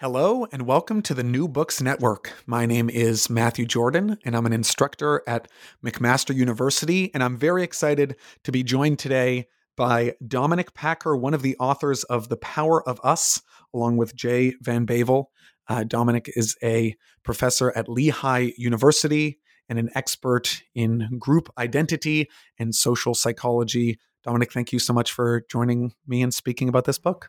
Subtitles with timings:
[0.00, 2.32] Hello, and welcome to the New Books Network.
[2.46, 5.46] My name is Matthew Jordan, and I'm an instructor at
[5.84, 7.12] McMaster University.
[7.12, 12.02] And I'm very excited to be joined today by Dominic Packer, one of the authors
[12.04, 13.42] of The Power of Us,
[13.74, 15.26] along with Jay Van Bavel.
[15.68, 19.38] Uh, Dominic is a professor at Lehigh University
[19.68, 23.98] and an expert in group identity and social psychology.
[24.24, 27.28] Dominic, thank you so much for joining me and speaking about this book.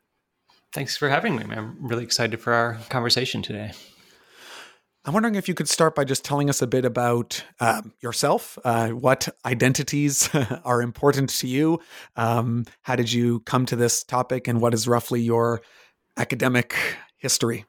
[0.74, 1.44] Thanks for having me.
[1.50, 3.74] I'm really excited for our conversation today.
[5.04, 8.58] I'm wondering if you could start by just telling us a bit about uh, yourself.
[8.64, 10.30] Uh, what identities
[10.64, 11.80] are important to you?
[12.16, 15.62] Um, how did you come to this topic, and what is roughly your
[16.18, 16.76] academic
[17.18, 17.66] history?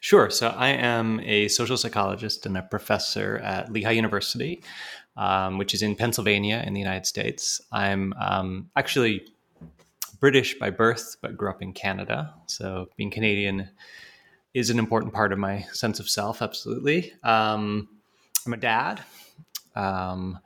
[0.00, 0.30] Sure.
[0.30, 4.62] So, I am a social psychologist and a professor at Lehigh University,
[5.16, 7.60] um, which is in Pennsylvania in the United States.
[7.72, 9.26] I'm um, actually
[10.20, 12.34] British by birth, but grew up in Canada.
[12.46, 13.68] So being Canadian
[14.54, 17.12] is an important part of my sense of self, absolutely.
[17.22, 17.88] Um,
[18.46, 19.02] I'm a dad
[19.76, 20.38] um,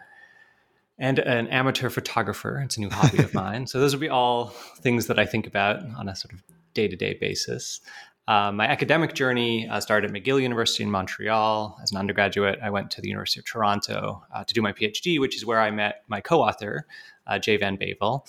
[0.99, 2.61] and an amateur photographer.
[2.65, 3.67] It's a new hobby of mine.
[3.67, 4.49] So those would be all
[4.81, 6.43] things that I think about on a sort of
[6.75, 7.81] day to day basis.
[8.29, 11.77] Uh, my academic journey uh, started at McGill University in Montreal.
[11.83, 15.19] As an undergraduate, I went to the University of Toronto uh, to do my PhD,
[15.19, 16.87] which is where I met my co author,
[17.27, 18.25] uh, Jay Van Bavel.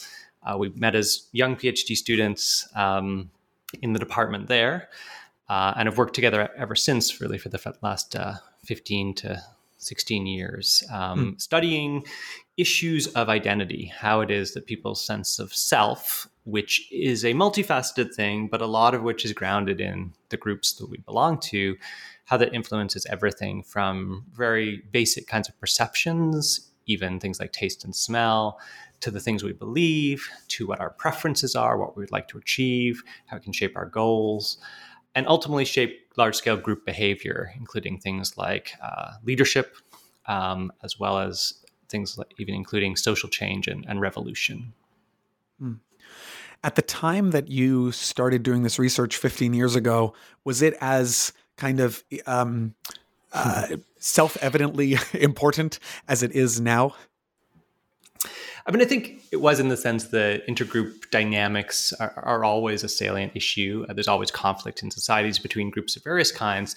[0.46, 3.30] Uh, we met as young PhD students um,
[3.82, 4.90] in the department there
[5.50, 9.42] uh, and have worked together ever since, really, for the last uh, 15 to
[9.78, 11.42] 16 years, um, mm.
[11.42, 12.06] studying
[12.58, 18.14] issues of identity, how it is that people's sense of self, which is a multifaceted
[18.14, 21.76] thing, but a lot of which is grounded in the groups that we belong to,
[22.26, 27.96] how that influences everything from very basic kinds of perceptions, even things like taste and
[27.96, 28.60] smell,
[29.04, 33.04] to the things we believe, to what our preferences are, what we'd like to achieve,
[33.26, 34.58] how it can shape our goals,
[35.14, 39.76] and ultimately shape large scale group behavior, including things like uh, leadership,
[40.28, 44.72] um, as well as things like even including social change and, and revolution.
[45.60, 45.74] Hmm.
[46.64, 50.14] At the time that you started doing this research 15 years ago,
[50.46, 52.74] was it as kind of um,
[53.34, 53.68] uh,
[54.00, 56.96] self evidently important as it is now?
[58.66, 62.84] I mean, I think it was in the sense that intergroup dynamics are, are always
[62.84, 63.86] a salient issue.
[63.90, 66.76] Uh, there's always conflict in societies between groups of various kinds.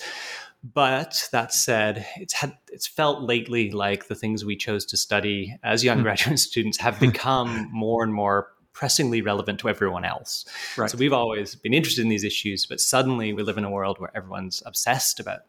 [0.65, 5.57] But that said, it's had it's felt lately like the things we chose to study
[5.63, 6.05] as young hmm.
[6.05, 10.45] graduate students have become more and more pressingly relevant to everyone else.
[10.77, 10.91] Right.
[10.91, 13.99] So we've always been interested in these issues, but suddenly we live in a world
[13.99, 15.41] where everyone's obsessed about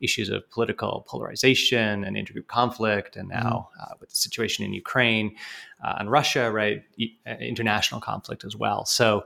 [0.00, 3.82] issues of political polarization and intergroup conflict, and now mm.
[3.82, 5.34] uh, with the situation in Ukraine
[5.82, 6.82] uh, and Russia, right,
[7.26, 8.84] uh, international conflict as well.
[8.84, 9.24] So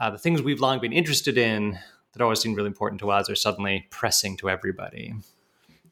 [0.00, 1.78] uh, the things we've long been interested in
[2.12, 5.14] that always seemed really important to us are suddenly pressing to everybody.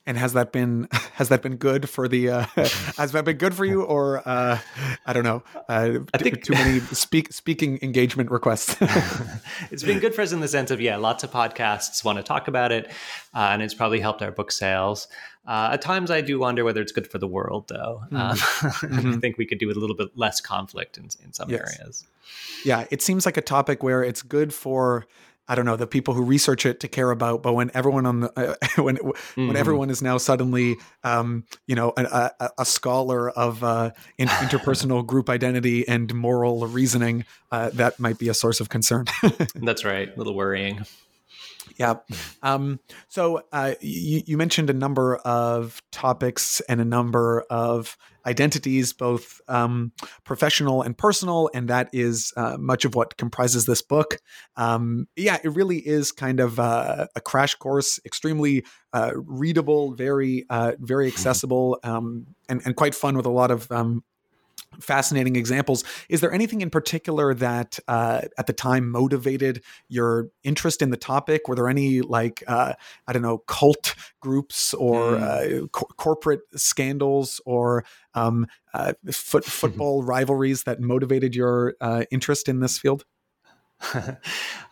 [0.06, 2.46] And has that been has that been good for the uh,
[2.96, 4.58] has that been good for you or uh,
[5.04, 8.76] I don't know uh, I think too many speak speaking engagement requests.
[9.70, 12.22] it's been good for us in the sense of yeah, lots of podcasts want to
[12.22, 12.86] talk about it,
[13.34, 15.08] uh, and it's probably helped our book sales.
[15.46, 18.02] Uh, at times, I do wonder whether it's good for the world, though.
[18.06, 18.16] Mm-hmm.
[18.16, 19.12] Um, mm-hmm.
[19.12, 21.78] I think we could do with a little bit less conflict in, in some yes.
[21.78, 22.04] areas.
[22.64, 25.06] Yeah, it seems like a topic where it's good for
[25.48, 28.20] I don't know the people who research it to care about, but when everyone on
[28.20, 28.32] the
[28.78, 29.46] uh, when mm-hmm.
[29.46, 35.06] when everyone is now suddenly um, you know a, a, a scholar of uh, interpersonal
[35.06, 39.06] group identity and moral reasoning, uh, that might be a source of concern.
[39.54, 40.84] That's right, a little worrying.
[41.78, 41.96] Yeah.
[42.42, 48.92] Um, so uh, you, you, mentioned a number of topics and a number of identities,
[48.92, 49.92] both um,
[50.24, 54.18] professional and personal, and that is uh, much of what comprises this book.
[54.56, 60.46] Um, yeah, it really is kind of uh, a crash course, extremely uh, readable, very,
[60.48, 61.14] uh, very mm-hmm.
[61.14, 64.02] accessible, um, and, and quite fun with a lot of um,
[64.80, 65.84] fascinating examples.
[66.08, 70.96] Is there anything in particular that uh, at the time motivated your interest in the
[70.96, 71.48] topic?
[71.48, 72.74] Were there any like uh,
[73.06, 75.22] I don't know cult groups or mm.
[75.64, 77.84] uh, co- corporate scandals or
[78.14, 83.04] um, uh, foot, football rivalries that motivated your uh, interest in this field?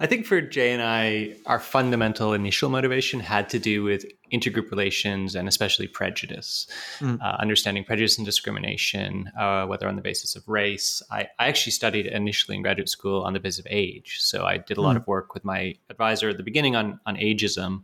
[0.01, 4.71] I think for Jay and I, our fundamental initial motivation had to do with intergroup
[4.71, 6.67] relations and especially prejudice,
[7.01, 7.21] mm.
[7.21, 11.03] uh, understanding prejudice and discrimination, uh, whether on the basis of race.
[11.11, 14.21] I, I, actually studied initially in graduate school on the basis of age.
[14.21, 15.01] So I did a lot mm.
[15.01, 17.83] of work with my advisor at the beginning on, on ageism.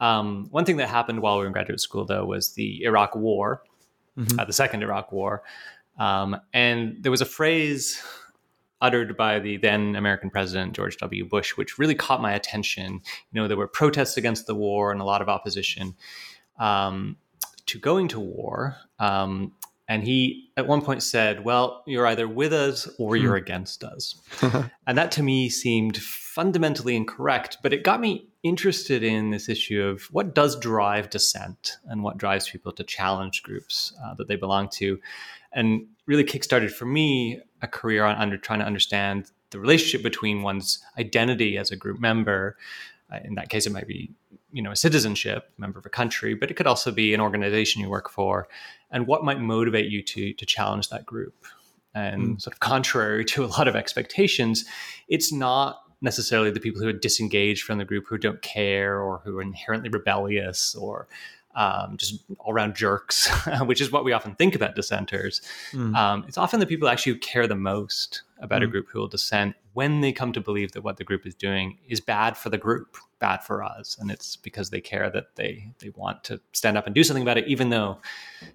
[0.00, 3.16] Um, one thing that happened while we were in graduate school, though, was the Iraq
[3.16, 3.62] War,
[4.16, 4.38] mm-hmm.
[4.38, 5.42] uh, the second Iraq War.
[5.98, 8.00] Um, and there was a phrase
[8.80, 11.24] uttered by the then American president George W.
[11.24, 13.00] Bush, which really caught my attention.
[13.32, 15.94] You know, there were protests against the war and a lot of opposition
[16.58, 17.16] um,
[17.66, 18.76] to going to war.
[18.98, 19.52] Um,
[19.88, 23.42] and he at one point said, Well, you're either with us or you're hmm.
[23.42, 24.20] against us.
[24.86, 29.82] and that to me seemed fundamentally incorrect, but it got me interested in this issue
[29.82, 34.36] of what does drive dissent and what drives people to challenge groups uh, that they
[34.36, 34.98] belong to.
[35.52, 40.42] And really kickstarted for me a career on under trying to understand the relationship between
[40.42, 42.56] one's identity as a group member.
[43.12, 44.10] Uh, in that case, it might be
[44.52, 47.82] you know a citizenship, member of a country, but it could also be an organization
[47.82, 48.48] you work for,
[48.90, 51.34] and what might motivate you to to challenge that group.
[51.94, 52.40] And mm.
[52.40, 54.64] sort of contrary to a lot of expectations,
[55.08, 59.20] it's not necessarily the people who are disengaged from the group who don't care or
[59.24, 61.08] who are inherently rebellious or
[61.54, 63.28] um, just all around jerks,
[63.62, 65.42] which is what we often think about dissenters.
[65.72, 65.94] Mm.
[65.96, 68.66] Um, it's often the people actually who care the most about mm.
[68.66, 71.34] a group who will dissent when they come to believe that what the group is
[71.34, 75.34] doing is bad for the group, bad for us, and it's because they care that
[75.34, 77.98] they they want to stand up and do something about it, even though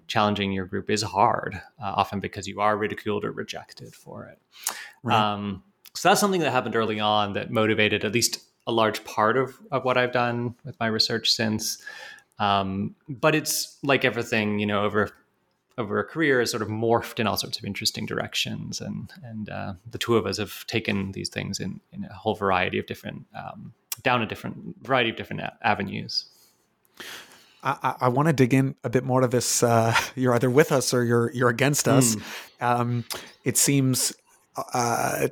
[0.06, 4.38] challenging your group is hard, uh, often because you are ridiculed or rejected for it.
[5.02, 5.18] Right.
[5.18, 5.62] Um,
[5.94, 9.58] so that's something that happened early on that motivated at least a large part of,
[9.70, 11.78] of what I've done with my research since.
[12.38, 15.10] Um, but it's like everything, you know, over
[15.76, 19.50] over a career has sort of morphed in all sorts of interesting directions, and and
[19.50, 22.86] uh, the two of us have taken these things in in a whole variety of
[22.86, 26.26] different um, down a different variety of different a- avenues.
[27.62, 29.62] I, I want to dig in a bit more to this.
[29.62, 32.16] Uh, you're either with us or you're you're against us.
[32.16, 32.22] Mm.
[32.60, 33.04] Um,
[33.44, 34.12] it seems
[34.56, 35.28] uh,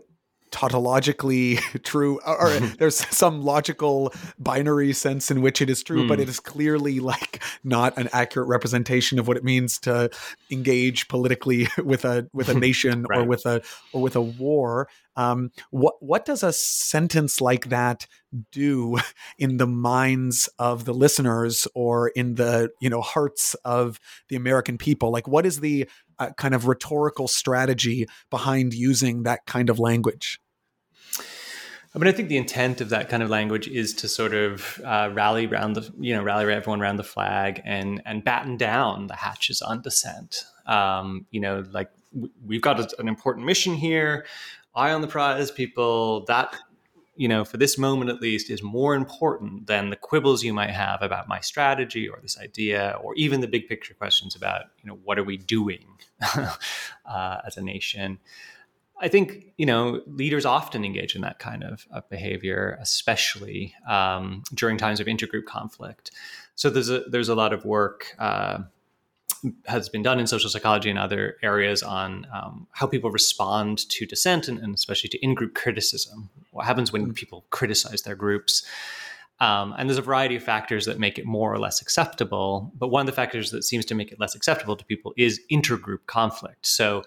[0.52, 6.08] tautologically true or there's some logical binary sense in which it is true mm.
[6.08, 6.22] but hmm.
[6.22, 10.10] it is clearly like not an accurate representation of what it means to
[10.50, 13.20] engage politically with a with a nation right.
[13.20, 13.62] or with a
[13.93, 18.06] or with a war um, what what does a sentence like that
[18.50, 18.99] do
[19.38, 24.79] in the minds of the listeners or in the you know hearts of the American
[24.79, 25.11] people?
[25.11, 25.88] Like, what is the
[26.19, 30.41] uh, kind of rhetorical strategy behind using that kind of language?
[31.94, 34.81] I mean, I think the intent of that kind of language is to sort of
[34.82, 39.08] uh, rally around the, you know, rally everyone around the flag and and batten down
[39.08, 40.44] the hatches on dissent.
[40.65, 41.91] Um, you know, like
[42.44, 44.25] we've got an important mission here.
[44.74, 46.24] Eye on the prize, people.
[46.26, 46.54] That
[47.14, 50.70] you know, for this moment at least, is more important than the quibbles you might
[50.70, 54.88] have about my strategy or this idea, or even the big picture questions about, you
[54.88, 55.86] know, what are we doing
[57.06, 58.19] uh, as a nation.
[59.02, 64.44] I think you know leaders often engage in that kind of, of behavior, especially um,
[64.54, 66.12] during times of intergroup conflict.
[66.54, 68.60] So there's a there's a lot of work uh,
[69.67, 74.06] has been done in social psychology and other areas on um, how people respond to
[74.06, 76.31] dissent and, and especially to in-group criticism.
[76.53, 77.15] What happens when mm.
[77.15, 78.65] people criticize their groups?
[79.41, 82.72] Um, and there's a variety of factors that make it more or less acceptable.
[82.77, 85.41] But one of the factors that seems to make it less acceptable to people is
[85.51, 86.65] intergroup conflict.
[86.65, 87.03] So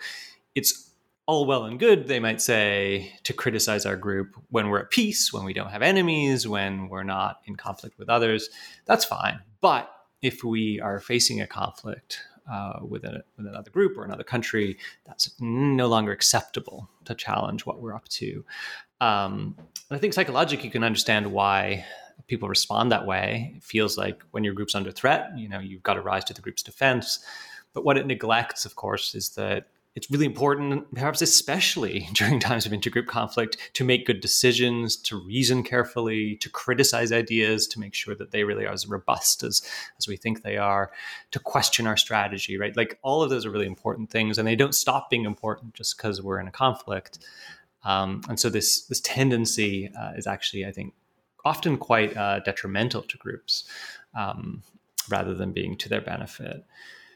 [0.53, 0.91] it's
[1.27, 5.31] all well and good, they might say, to criticize our group when we're at peace,
[5.31, 8.49] when we don't have enemies, when we're not in conflict with others.
[8.85, 9.39] That's fine.
[9.61, 9.89] But
[10.21, 12.19] if we are facing a conflict
[12.51, 17.65] uh, with, a, with another group or another country, that's no longer acceptable to challenge
[17.65, 18.45] what we're up to.
[19.01, 19.57] Um,
[19.91, 21.85] I think psychologically, you can understand why
[22.27, 23.53] people respond that way.
[23.57, 26.33] It feels like when your group's under threat, you know, you've got to rise to
[26.33, 27.23] the group's defense.
[27.73, 32.65] But what it neglects, of course, is that it's really important, perhaps especially during times
[32.65, 37.93] of intergroup conflict, to make good decisions, to reason carefully, to criticize ideas, to make
[37.93, 39.61] sure that they really are as robust as,
[39.97, 40.91] as we think they are,
[41.31, 42.75] to question our strategy, right?
[42.75, 45.97] Like all of those are really important things, and they don't stop being important just
[45.97, 47.19] because we're in a conflict.
[47.83, 50.93] Um, and so this this tendency uh, is actually, I think,
[51.45, 53.63] often quite uh, detrimental to groups
[54.17, 54.63] um,
[55.09, 56.65] rather than being to their benefit.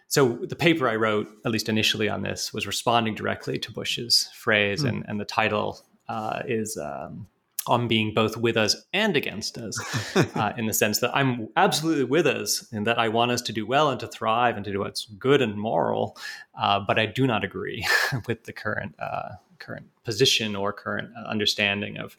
[0.10, 4.30] So the paper I wrote, at least initially on this, was responding directly to Bush's
[4.34, 4.90] phrase, mm.
[4.90, 7.28] and, and the title uh, is um,
[7.68, 9.78] on being both with us and against us,
[10.36, 13.54] uh, in the sense that I'm absolutely with us and that I want us to
[13.54, 16.18] do well and to thrive and to do what's good and moral,
[16.60, 17.88] uh, but I do not agree
[18.28, 22.18] with the current uh, current position or current understanding of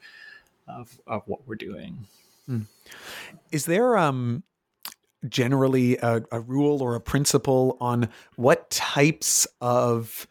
[0.68, 2.06] of, of what we're doing.
[2.46, 2.60] Hmm.
[3.50, 4.44] Is there um
[5.28, 10.26] generally a, a rule or a principle on what types of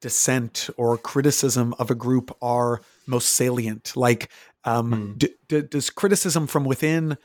[0.00, 3.96] dissent or criticism of a group are most salient?
[3.96, 4.30] Like,
[4.64, 5.18] um, mm.
[5.18, 7.16] d- d- does criticism from within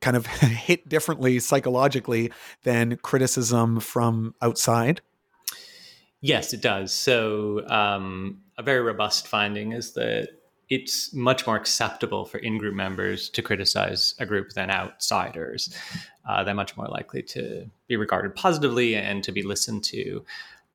[0.00, 2.32] kind of hit differently psychologically
[2.64, 5.00] than criticism from outside?
[6.20, 6.92] Yes, it does.
[6.92, 10.28] So, um, a very robust finding is that
[10.70, 15.74] it's much more acceptable for in-group members to criticize a group than outsiders.
[16.28, 20.24] Uh, they're much more likely to be regarded positively and to be listened to.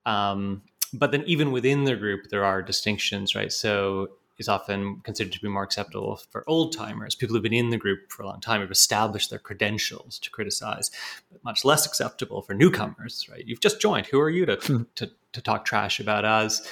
[0.06, 0.62] Um,
[0.94, 3.52] but then, even within the group, there are distinctions, right?
[3.52, 7.70] So is often considered to be more acceptable for old timers, people who've been in
[7.70, 10.92] the group for a long time, have established their credentials to criticize,
[11.32, 13.46] but much less acceptable for newcomers, right?
[13.46, 14.08] You've just joined.
[14.08, 14.84] Who are you to, hmm.
[14.96, 16.68] to, to talk trash about us?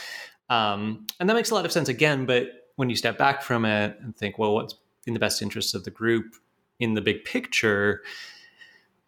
[0.49, 3.65] Um, and that makes a lot of sense again, but when you step back from
[3.65, 4.75] it and think, well, what's
[5.05, 6.35] in the best interest of the group
[6.79, 8.01] in the big picture?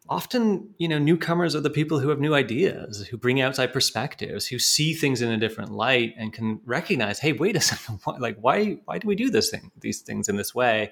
[0.08, 4.46] Often, you know, newcomers are the people who have new ideas, who bring outside perspectives,
[4.46, 8.18] who see things in a different light and can recognize, hey, wait a second, why,
[8.18, 10.92] like why why do we do this thing, these things in this way?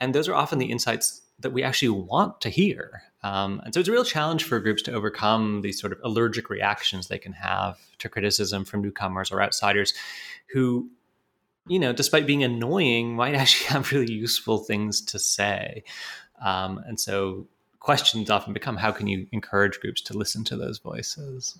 [0.00, 3.02] And those are often the insights that we actually want to hear.
[3.22, 6.48] Um, and so it's a real challenge for groups to overcome these sort of allergic
[6.50, 9.94] reactions they can have to criticism from newcomers or outsiders
[10.52, 10.90] who
[11.66, 15.84] you know, despite being annoying, might actually have really useful things to say.
[16.44, 17.46] Um, and so
[17.80, 21.58] questions often become how can you encourage groups to listen to those voices?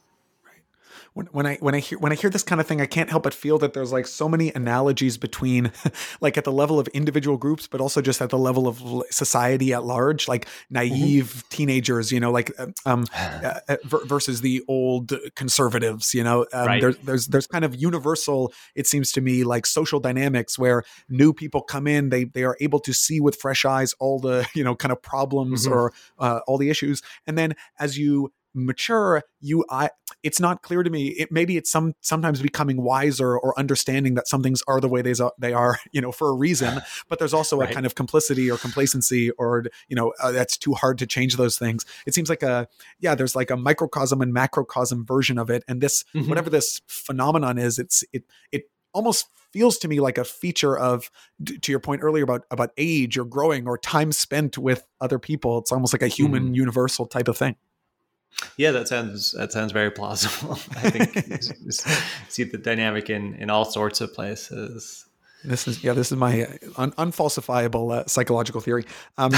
[1.15, 3.09] When, when I when I hear when I hear this kind of thing, I can't
[3.09, 5.71] help but feel that there's like so many analogies between,
[6.21, 9.73] like at the level of individual groups, but also just at the level of society
[9.73, 11.49] at large, like naive mm-hmm.
[11.51, 16.47] teenagers, you know, like uh, um, uh, uh versus the old conservatives, you know.
[16.53, 16.81] Um, right.
[16.81, 21.33] there's there's there's kind of universal, it seems to me, like social dynamics where new
[21.33, 24.65] people come in, they they are able to see with fresh eyes all the you
[24.65, 25.75] know kind of problems mm-hmm.
[25.75, 29.91] or uh, all the issues, and then as you mature you i
[30.23, 34.29] it's not clear to me it maybe it's some sometimes becoming wiser or understanding that
[34.29, 37.35] some things are the way they, they are you know for a reason but there's
[37.35, 37.71] also right.
[37.71, 41.37] a kind of complicity or complacency or you know uh, that's too hard to change
[41.37, 42.69] those things it seems like a
[43.01, 46.29] yeah there's like a microcosm and macrocosm version of it and this mm-hmm.
[46.29, 51.11] whatever this phenomenon is it's it it almost feels to me like a feature of
[51.63, 55.59] to your point earlier about about age or growing or time spent with other people
[55.59, 56.55] it's almost like a human mm.
[56.57, 57.55] universal type of thing
[58.57, 60.53] yeah, that sounds that sounds very plausible.
[60.77, 61.43] I think
[62.29, 65.07] see the dynamic in in all sorts of places.
[65.45, 65.93] This is yeah.
[65.93, 68.87] This is my un- unfalsifiable uh, psychological theory.
[69.19, 69.33] Um,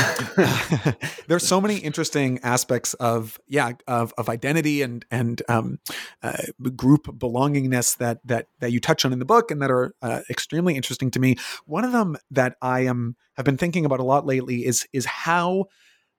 [1.27, 5.81] there's so many interesting aspects of yeah of, of identity and and um,
[6.23, 6.37] uh,
[6.77, 10.21] group belongingness that that that you touch on in the book and that are uh,
[10.31, 11.37] extremely interesting to me.
[11.65, 15.07] One of them that I am have been thinking about a lot lately is is
[15.07, 15.67] how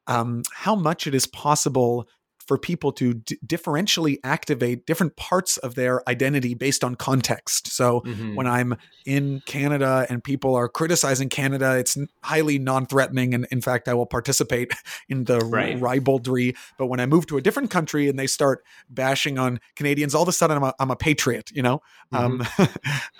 [0.08, 2.08] um, how much it is possible
[2.48, 7.68] for people to d- differentially activate different parts of their identity based on context.
[7.68, 8.36] So mm-hmm.
[8.36, 8.76] when I'm
[9.06, 14.06] in Canada and people are criticizing Canada, it's highly non-threatening, and in fact, I will
[14.06, 14.74] participate
[15.10, 15.80] in the right.
[15.80, 16.56] ribaldry.
[16.78, 20.24] But when I move to a different country and they start bashing on Canadians, all
[20.24, 21.52] of a sudden I'm a, I'm a patriot.
[21.54, 21.82] You know,
[22.14, 22.64] mm-hmm.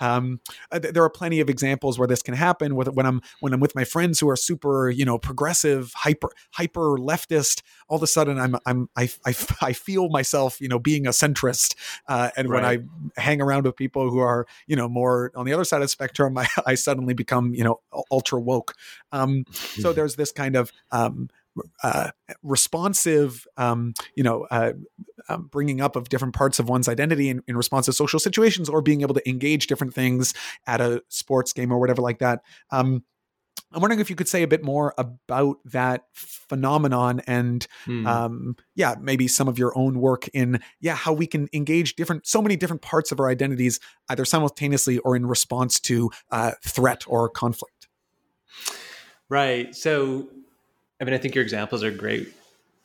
[0.00, 2.76] um, um, there are plenty of examples where this can happen.
[2.76, 6.30] With when I'm when I'm with my friends who are super, you know, progressive, hyper
[6.52, 10.78] hyper leftist, all of a sudden I'm I'm I I, I feel myself, you know,
[10.78, 11.74] being a centrist.
[12.06, 12.62] Uh, and right.
[12.62, 15.78] when I hang around with people who are, you know, more on the other side
[15.78, 18.74] of the spectrum, I, I suddenly become, you know, ultra woke.
[19.12, 21.28] Um, so there's this kind of um,
[21.82, 22.10] uh,
[22.42, 24.72] responsive, um, you know, uh,
[25.28, 28.68] um, bringing up of different parts of one's identity in, in, response to social situations,
[28.68, 30.34] or being able to engage different things
[30.66, 32.40] at a sports game or whatever like that.
[32.70, 33.04] Um,
[33.72, 38.06] I'm wondering if you could say a bit more about that phenomenon and, mm.
[38.06, 42.26] um, yeah, maybe some of your own work in, yeah, how we can engage different,
[42.26, 47.04] so many different parts of our identities, either simultaneously or in response to uh, threat
[47.06, 47.88] or conflict.
[49.28, 49.74] Right.
[49.76, 50.28] So,
[51.00, 52.32] I mean, I think your examples are great,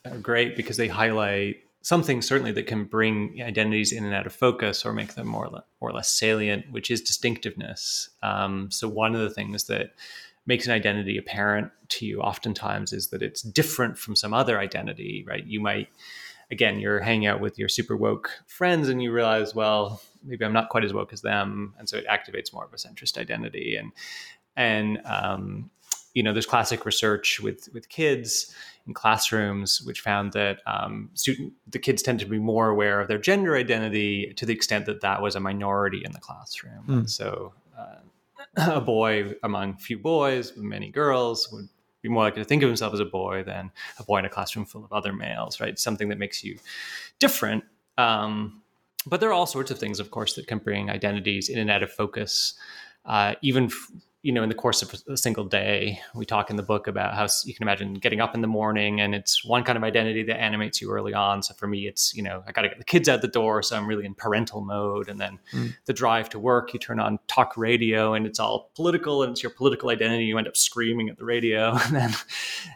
[0.05, 4.33] are great because they highlight something certainly that can bring identities in and out of
[4.33, 8.09] focus or make them more or less salient, which is distinctiveness.
[8.21, 9.91] Um, so, one of the things that
[10.45, 15.23] makes an identity apparent to you oftentimes is that it's different from some other identity,
[15.27, 15.45] right?
[15.45, 15.89] You might,
[16.51, 20.53] again, you're hanging out with your super woke friends and you realize, well, maybe I'm
[20.53, 21.73] not quite as woke as them.
[21.77, 23.77] And so it activates more of a centrist identity.
[23.77, 23.91] And,
[24.55, 25.69] and, um,
[26.13, 28.53] you know, there's classic research with, with kids
[28.85, 33.07] in classrooms, which found that um, student the kids tend to be more aware of
[33.07, 36.83] their gender identity to the extent that that was a minority in the classroom.
[36.87, 37.09] Mm.
[37.09, 37.95] So, uh,
[38.57, 41.67] a boy among few boys, many girls would
[42.01, 44.29] be more likely to think of himself as a boy than a boy in a
[44.29, 45.79] classroom full of other males, right?
[45.79, 46.57] Something that makes you
[47.19, 47.63] different.
[47.97, 48.61] Um,
[49.05, 51.71] but there are all sorts of things, of course, that can bring identities in and
[51.71, 52.53] out of focus,
[53.05, 53.91] uh, even f-
[54.23, 57.13] you know, in the course of a single day, we talk in the book about
[57.13, 60.23] how you can imagine getting up in the morning and it's one kind of identity
[60.23, 61.43] that animates you early on.
[61.43, 63.61] So for me, it's, you know, I got to get the kids out the door.
[63.61, 65.09] So I'm really in parental mode.
[65.09, 65.75] And then mm.
[65.85, 69.43] the drive to work, you turn on talk radio and it's all political and it's
[69.43, 70.23] your political identity.
[70.23, 71.77] You end up screaming at the radio.
[71.83, 72.15] And then,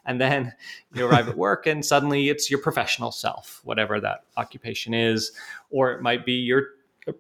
[0.06, 0.54] and then
[0.94, 5.32] you arrive at work and suddenly it's your professional self, whatever that occupation is.
[5.70, 6.68] Or it might be your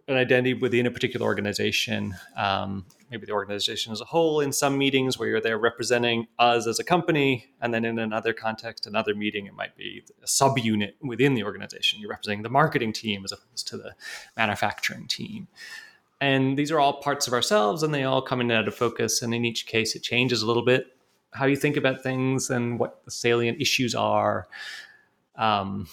[0.08, 4.77] an identity within a particular organization, um, maybe the organization as a whole in some
[4.77, 7.46] meetings where you're there representing us as a company.
[7.62, 12.00] And then in another context, another meeting, it might be a subunit within the organization.
[12.00, 13.94] You're representing the marketing team as opposed to the
[14.36, 15.48] manufacturing team.
[16.20, 18.75] And these are all parts of ourselves and they all come in and out of
[18.75, 19.22] focus.
[19.22, 20.88] And in each case, it changes a little bit
[21.32, 24.48] how you think about things and what the salient issues are.
[25.36, 25.88] Um,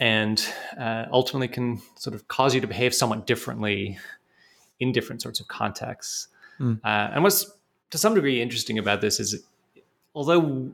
[0.00, 0.42] and
[0.78, 3.98] uh, ultimately can sort of cause you to behave somewhat differently
[4.80, 6.28] in different sorts of contexts.
[6.58, 6.80] Mm.
[6.82, 7.52] Uh, and what's
[7.90, 9.44] to some degree interesting about this is,
[10.14, 10.72] although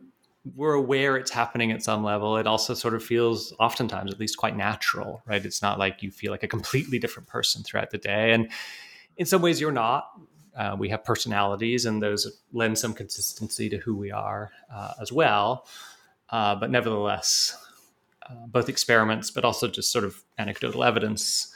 [0.54, 4.36] we're aware it's happening at some level, it also sort of feels oftentimes at least
[4.36, 5.44] quite natural, right?
[5.44, 8.32] It's not like you feel like a completely different person throughout the day.
[8.32, 8.48] And
[9.16, 10.10] in some ways, you're not.
[10.56, 15.12] Uh, we have personalities, and those lend some consistency to who we are uh, as
[15.12, 15.66] well.
[16.30, 17.56] Uh, but nevertheless,
[18.28, 21.52] uh, both experiments, but also just sort of anecdotal evidence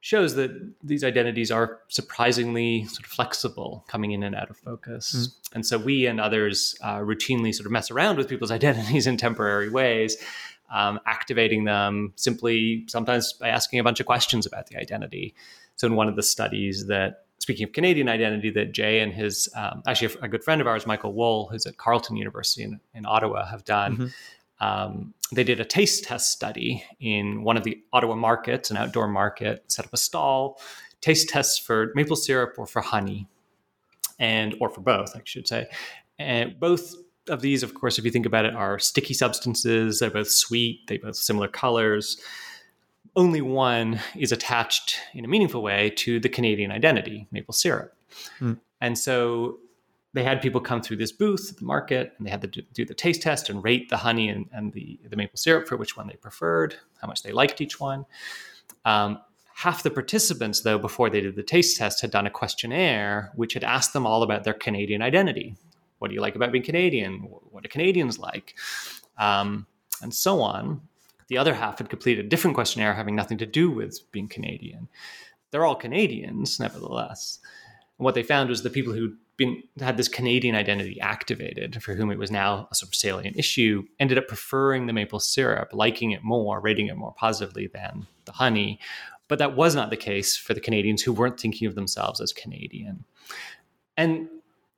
[0.00, 0.50] shows that
[0.82, 5.14] these identities are surprisingly sort of flexible coming in and out of focus.
[5.14, 5.54] Mm.
[5.54, 9.16] And so we and others uh, routinely sort of mess around with people's identities in
[9.16, 10.16] temporary ways,
[10.72, 15.34] um, activating them simply sometimes by asking a bunch of questions about the identity.
[15.76, 19.48] So in one of the studies that speaking of Canadian identity, that Jay and his
[19.56, 23.04] um, actually a, good friend of ours, Michael Wohl, who's at Carleton University in, in
[23.04, 23.94] Ottawa, have done.
[23.94, 24.06] Mm-hmm
[24.60, 29.08] um, they did a taste test study in one of the Ottawa markets, an outdoor
[29.08, 30.60] market, set up a stall,
[31.00, 33.28] taste tests for maple syrup or for honey,
[34.18, 35.68] and or for both, I should say.
[36.18, 36.94] And both
[37.28, 40.00] of these, of course, if you think about it, are sticky substances.
[40.00, 40.86] They're both sweet.
[40.88, 42.20] They both similar colors.
[43.14, 47.94] Only one is attached in a meaningful way to the Canadian identity, maple syrup.
[48.40, 48.58] Mm.
[48.80, 49.58] And so
[50.18, 52.84] they had people come through this booth at the market and they had to do
[52.84, 55.96] the taste test and rate the honey and, and the, the maple syrup for which
[55.96, 58.04] one they preferred, how much they liked each one.
[58.84, 59.20] Um,
[59.54, 63.54] half the participants, though, before they did the taste test, had done a questionnaire which
[63.54, 65.54] had asked them all about their Canadian identity.
[66.00, 67.20] What do you like about being Canadian?
[67.50, 68.56] What do Canadians like?
[69.18, 69.66] Um,
[70.02, 70.80] and so on.
[71.28, 74.88] The other half had completed a different questionnaire having nothing to do with being Canadian.
[75.52, 77.38] They're all Canadians, nevertheless.
[77.98, 81.94] And what they found was the people who been had this Canadian identity activated, for
[81.94, 85.70] whom it was now a sort of salient issue, ended up preferring the maple syrup,
[85.72, 88.80] liking it more, rating it more positively than the honey.
[89.28, 92.32] But that was not the case for the Canadians who weren't thinking of themselves as
[92.32, 93.04] Canadian.
[93.96, 94.28] And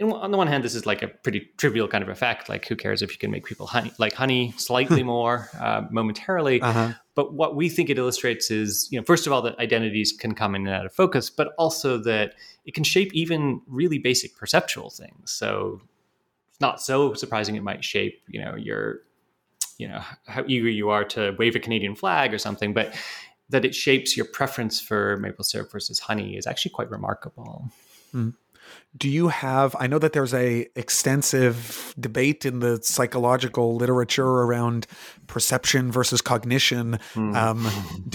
[0.00, 2.48] on the one hand, this is like a pretty trivial kind of effect.
[2.48, 6.60] Like, who cares if you can make people honey like honey slightly more uh, momentarily?
[6.60, 6.92] Uh-huh.
[7.14, 10.34] But what we think it illustrates is, you know, first of all, that identities can
[10.34, 12.34] come in and out of focus, but also that
[12.64, 15.30] it can shape even really basic perceptual things.
[15.30, 15.82] So,
[16.50, 19.00] it's not so surprising it might shape, you know, your,
[19.76, 22.94] you know, how eager you are to wave a Canadian flag or something, but
[23.50, 27.70] that it shapes your preference for maple syrup versus honey is actually quite remarkable.
[28.14, 28.34] Mm
[28.96, 34.86] do you have i know that there's a extensive debate in the psychological literature around
[35.26, 37.36] perception versus cognition mm.
[37.36, 37.66] um,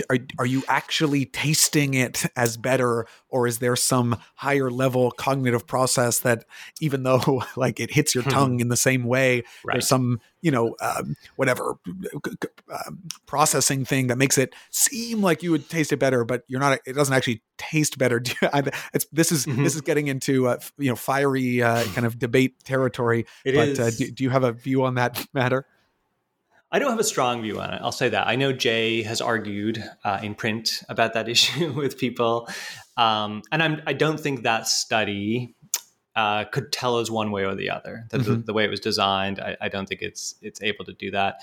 [0.09, 5.67] are, are you actually tasting it as better or is there some higher level cognitive
[5.67, 6.45] process that
[6.79, 9.73] even though like it hits your tongue in the same way right.
[9.73, 11.75] there's some you know um, whatever
[12.71, 16.61] um, processing thing that makes it seem like you would taste it better but you're
[16.61, 18.21] not it doesn't actually taste better
[18.93, 19.63] it's, this is mm-hmm.
[19.63, 23.83] this is getting into uh, you know fiery uh, kind of debate territory it but
[23.83, 25.65] uh, do, do you have a view on that matter
[26.75, 27.79] I don't have a strong view on it.
[27.81, 28.27] I'll say that.
[28.27, 32.49] I know Jay has argued uh, in print about that issue with people,
[32.97, 35.55] um, and I'm, I do not think that study
[36.17, 38.07] uh, could tell us one way or the other.
[38.09, 38.29] The, mm-hmm.
[38.29, 41.11] the, the way it was designed, I, I, don't think it's it's able to do
[41.11, 41.39] that.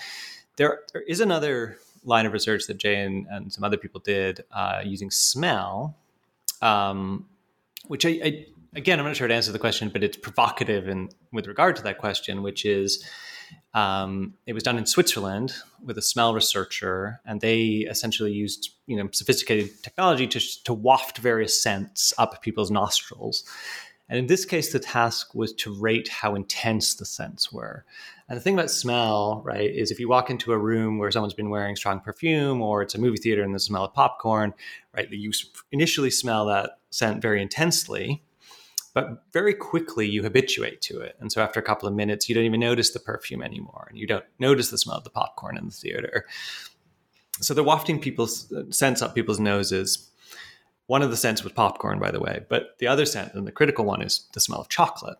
[0.57, 4.43] There, there is another line of research that Jay and, and some other people did
[4.51, 5.97] uh, using smell,
[6.61, 7.25] um,
[7.87, 11.09] which I, I again, I'm not sure to answer the question, but it's provocative in
[11.31, 13.03] with regard to that question, which is
[13.73, 15.53] um, it was done in Switzerland
[15.83, 21.17] with a smell researcher, and they essentially used you know sophisticated technology to to waft
[21.17, 23.43] various scents up people's nostrils.
[24.09, 27.85] And in this case, the task was to rate how intense the scents were.
[28.27, 31.33] And the thing about smell, right, is if you walk into a room where someone's
[31.33, 34.53] been wearing strong perfume or it's a movie theater and the smell of popcorn,
[34.95, 35.31] right, you
[35.71, 38.21] initially smell that scent very intensely
[38.93, 41.15] but very quickly you habituate to it.
[41.19, 43.97] And so after a couple of minutes, you don't even notice the perfume anymore, and
[43.97, 46.25] you don't notice the smell of the popcorn in the theater.
[47.41, 50.11] So they're wafting people's scents up people's noses.
[50.85, 53.51] One of the scents was popcorn, by the way, but the other scent, and the
[53.51, 55.17] critical one, is the smell of chocolate.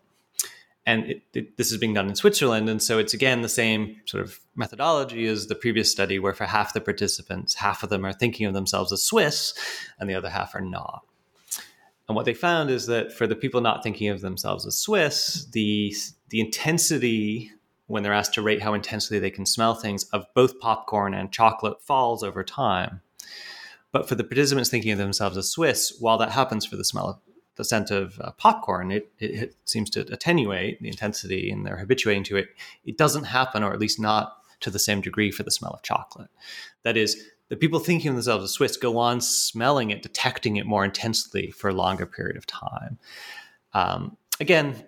[0.85, 3.95] And it, it, this is being done in Switzerland, and so it's again the same
[4.05, 8.05] sort of methodology as the previous study, where for half the participants, half of them
[8.05, 9.53] are thinking of themselves as Swiss,
[9.97, 11.05] and the other half are not.
[12.07, 15.45] And what they found is that for the people not thinking of themselves as Swiss,
[15.51, 15.95] the
[16.29, 17.51] the intensity
[17.87, 21.31] when they're asked to rate how intensely they can smell things of both popcorn and
[21.31, 23.01] chocolate falls over time.
[23.91, 27.07] But for the participants thinking of themselves as Swiss, while that happens for the smell
[27.07, 27.19] of
[27.55, 31.77] the scent of uh, popcorn, it, it, it, seems to attenuate the intensity and they're
[31.77, 32.47] habituating to it.
[32.83, 35.83] It doesn't happen, or at least not to the same degree, for the smell of
[35.83, 36.29] chocolate.
[36.81, 40.65] That is, the people thinking of themselves as Swiss go on smelling it, detecting it
[40.65, 42.97] more intensely for a longer period of time.
[43.73, 44.83] Um, again,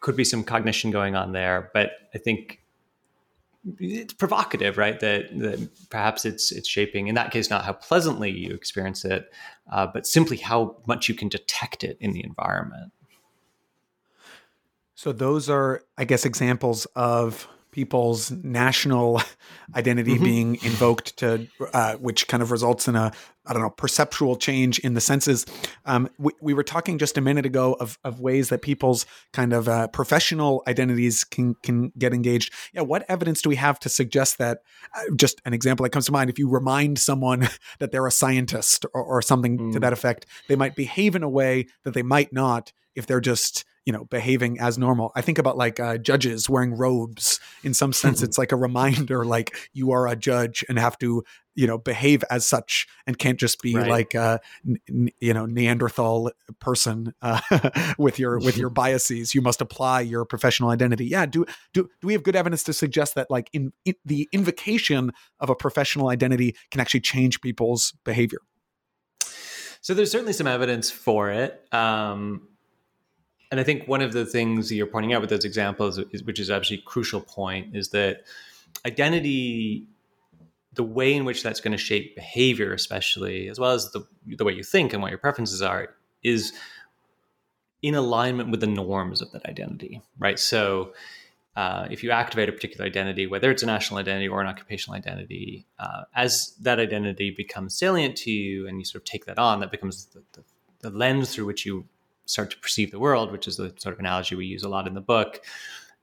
[0.00, 2.62] could be some cognition going on there, but I think
[3.78, 4.98] it's provocative, right?
[5.00, 9.30] That, that perhaps it's it's shaping in that case not how pleasantly you experience it,
[9.70, 12.92] uh, but simply how much you can detect it in the environment.
[14.94, 19.20] So those are, I guess, examples of people's national
[19.76, 20.24] identity mm-hmm.
[20.24, 23.12] being invoked to uh, which kind of results in a
[23.46, 25.46] i don't know perceptual change in the senses
[25.86, 29.52] um, we, we, were talking just a minute ago of, of ways that people's kind
[29.52, 33.88] of uh, professional identities can can get engaged yeah what evidence do we have to
[33.88, 34.58] suggest that
[34.94, 38.12] uh, just an example that comes to mind if you remind someone that they're a
[38.12, 39.72] scientist or, or something mm.
[39.72, 43.20] to that effect they might behave in a way that they might not if they're
[43.20, 45.12] just you know behaving as normal.
[45.14, 47.40] I think about like uh, judges wearing robes.
[47.62, 51.24] In some sense it's like a reminder like you are a judge and have to
[51.54, 53.88] you know behave as such and can't just be right.
[53.88, 57.40] like a n- you know neanderthal person uh,
[57.98, 59.34] with your with your biases.
[59.34, 61.06] You must apply your professional identity.
[61.06, 64.28] Yeah do do do we have good evidence to suggest that like in, in the
[64.32, 68.40] invocation of a professional identity can actually change people's behavior?
[69.82, 72.48] So there's certainly some evidence for it um,
[73.50, 76.38] and I think one of the things that you're pointing out with those examples, which
[76.38, 78.22] is actually a crucial point, is that
[78.86, 79.86] identity,
[80.74, 84.44] the way in which that's going to shape behavior, especially as well as the the
[84.44, 86.52] way you think and what your preferences are, is
[87.82, 90.38] in alignment with the norms of that identity, right?
[90.38, 90.92] So.
[91.56, 94.96] Uh, if you activate a particular identity, whether it's a national identity or an occupational
[94.96, 99.36] identity, uh, as that identity becomes salient to you and you sort of take that
[99.36, 100.44] on, that becomes the, the,
[100.78, 101.84] the lens through which you
[102.30, 104.86] start to perceive the world, which is the sort of analogy we use a lot
[104.86, 105.40] in the book,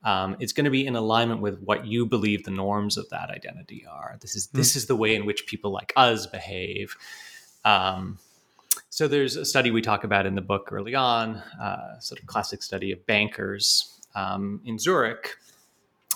[0.04, 3.30] um, it's going to be in alignment with what you believe the norms of that
[3.30, 4.16] identity are.
[4.20, 4.78] This is this hmm.
[4.78, 6.96] is the way in which people like us behave.
[7.64, 8.18] Um,
[8.90, 12.26] so there's a study we talk about in the book early on, uh, sort of
[12.26, 15.36] classic study of bankers um, in Zurich,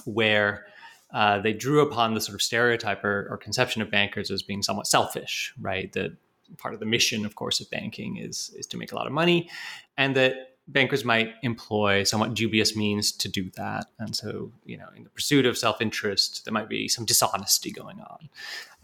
[0.04, 0.66] where
[1.12, 4.62] uh, they drew upon the sort of stereotype or, or, conception of bankers as being
[4.62, 5.92] somewhat selfish, right?
[5.92, 6.12] That
[6.58, 9.12] part of the mission, of course, of banking is is to make a lot of
[9.12, 9.48] money,
[9.96, 13.86] and that bankers might employ somewhat dubious means to do that.
[13.98, 17.70] And so, you know, in the pursuit of self interest, there might be some dishonesty
[17.70, 18.28] going on.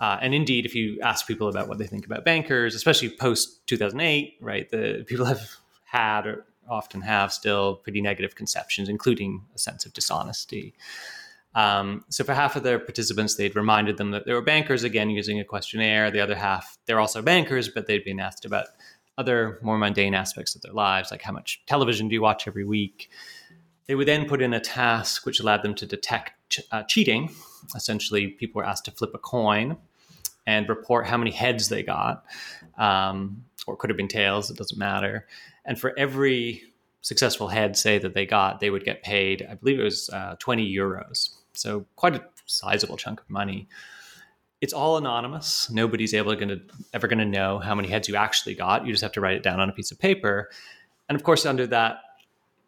[0.00, 3.66] Uh, and indeed, if you ask people about what they think about bankers, especially post
[3.66, 5.48] 2008, right, the people have
[5.84, 10.74] had or often have still pretty negative conceptions, including a sense of dishonesty.
[11.58, 15.10] Um, so for half of their participants, they'd reminded them that they were bankers, again,
[15.10, 16.08] using a questionnaire.
[16.08, 18.66] The other half, they're also bankers, but they'd been asked about
[19.18, 22.64] other more mundane aspects of their lives, like how much television do you watch every
[22.64, 23.10] week?
[23.86, 27.34] They would then put in a task which allowed them to detect uh, cheating.
[27.74, 29.78] Essentially, people were asked to flip a coin
[30.46, 32.24] and report how many heads they got,
[32.78, 35.26] um, or could have been tails, it doesn't matter.
[35.64, 36.62] And for every
[37.00, 40.36] successful head, say that they got, they would get paid, I believe it was uh,
[40.38, 41.37] 20 euros.
[41.58, 43.68] So quite a sizable chunk of money.
[44.60, 45.70] It's all anonymous.
[45.70, 46.60] Nobody's able to
[46.92, 48.86] ever going to know how many heads you actually got.
[48.86, 50.50] You just have to write it down on a piece of paper.
[51.08, 52.00] And of course, under that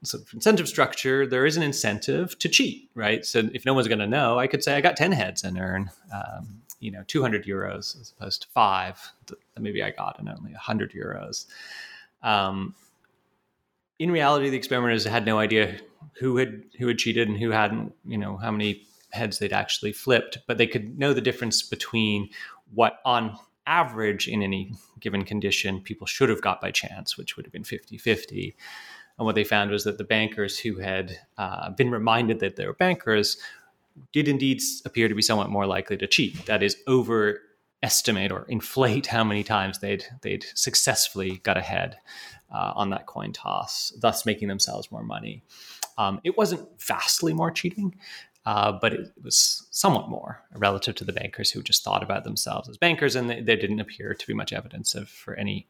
[0.03, 3.25] sort of incentive structure, there is an incentive to cheat, right?
[3.25, 5.59] So if no one's going to know, I could say I got 10 heads and
[5.59, 10.29] earn, um, you know, 200 euros as opposed to five that maybe I got and
[10.29, 11.47] only 100 euros.
[12.23, 12.75] Um,
[14.01, 15.79] in reality, the experimenters had no idea
[16.19, 17.95] who had who had cheated and who hadn't.
[18.05, 18.83] You know how many
[19.13, 22.31] heads they'd actually flipped, but they could know the difference between
[22.73, 23.37] what on
[23.67, 27.63] average in any given condition people should have got by chance, which would have been
[27.63, 28.57] 50 50.
[29.19, 32.67] And what they found was that the bankers who had uh, been reminded that they
[32.67, 33.37] were bankers
[34.13, 36.47] did indeed appear to be somewhat more likely to cheat.
[36.47, 41.99] That is, overestimate or inflate how many times they'd they'd successfully got ahead
[42.51, 45.43] uh, on that coin toss, thus making themselves more money.
[45.99, 47.95] Um, it wasn't vastly more cheating,
[48.47, 52.69] uh, but it was somewhat more relative to the bankers who just thought about themselves
[52.69, 55.69] as bankers, and there didn't appear to be much evidence of for any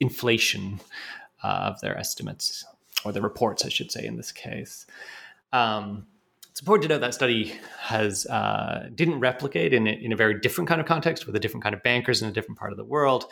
[0.00, 0.80] inflation
[1.42, 2.64] uh, of their estimates
[3.04, 4.86] or the reports, I should say, in this case.
[5.52, 6.06] Um,
[6.50, 10.68] it's important to note that study has uh, didn't replicate in, in a very different
[10.68, 12.84] kind of context with a different kind of bankers in a different part of the
[12.84, 13.24] world.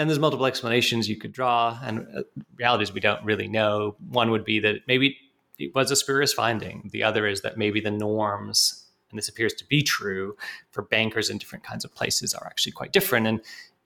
[0.00, 2.22] And there's multiple explanations you could draw, and uh,
[2.56, 3.96] realities we don't really know.
[4.08, 5.18] One would be that maybe
[5.58, 6.88] it was a spurious finding.
[6.90, 10.38] The other is that maybe the norms, and this appears to be true
[10.70, 13.26] for bankers in different kinds of places, are actually quite different.
[13.26, 13.42] And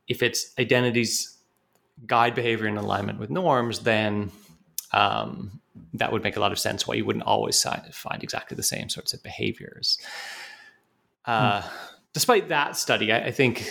[0.07, 1.37] if it's identities
[2.07, 4.31] guide behavior in alignment with norms, then
[4.93, 5.61] um,
[5.95, 8.89] that would make a lot of sense why you wouldn't always find exactly the same
[8.89, 9.99] sorts of behaviors.
[11.25, 11.69] Uh, hmm.
[12.13, 13.69] Despite that study, I, I think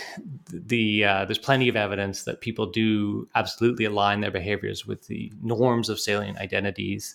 [0.66, 5.32] the uh, there's plenty of evidence that people do absolutely align their behaviors with the
[5.42, 7.14] norms of salient identities,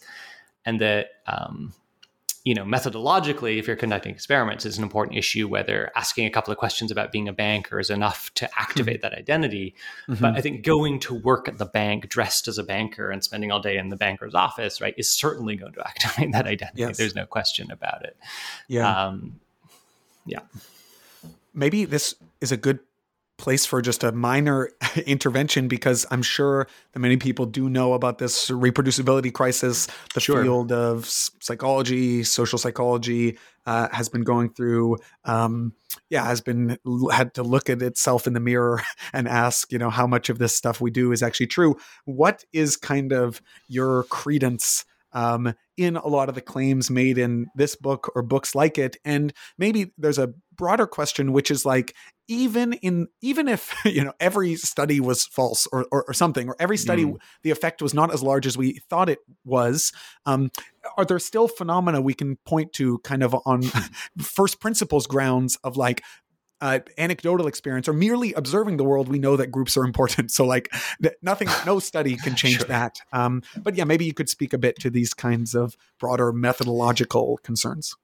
[0.65, 1.73] and that um,
[2.43, 6.51] you know methodologically if you're conducting experiments is an important issue whether asking a couple
[6.51, 9.09] of questions about being a banker is enough to activate mm-hmm.
[9.09, 9.75] that identity
[10.07, 10.21] mm-hmm.
[10.21, 13.51] but i think going to work at the bank dressed as a banker and spending
[13.51, 16.97] all day in the banker's office right is certainly going to activate that identity yes.
[16.97, 18.15] there's no question about it
[18.67, 19.39] yeah um,
[20.25, 20.41] yeah
[21.53, 22.79] maybe this is a good
[23.39, 24.69] place for just a minor
[25.07, 29.87] intervention because I'm sure that many people do know about this reproducibility crisis.
[30.13, 30.43] The sure.
[30.43, 34.97] field of psychology, social psychology, uh, has been going through.
[35.25, 35.73] Um,
[36.09, 36.77] yeah, has been
[37.11, 40.37] had to look at itself in the mirror and ask, you know, how much of
[40.37, 41.77] this stuff we do is actually true.
[42.05, 47.47] What is kind of your credence um, in a lot of the claims made in
[47.55, 48.97] this book or books like it.
[49.05, 51.95] And maybe there's a broader question, which is like,
[52.29, 56.55] even in even if you know every study was false or, or, or something or
[56.59, 57.17] every study mm.
[57.41, 59.91] the effect was not as large as we thought it was
[60.25, 60.49] um,
[60.97, 63.63] are there still phenomena we can point to kind of on
[64.21, 66.01] first principles grounds of like
[66.61, 70.29] uh, anecdotal experience or merely observing the world, we know that groups are important.
[70.29, 70.67] So, like,
[71.21, 72.67] nothing, no study can change sure.
[72.67, 72.99] that.
[73.13, 77.37] Um, but yeah, maybe you could speak a bit to these kinds of broader methodological
[77.43, 77.95] concerns.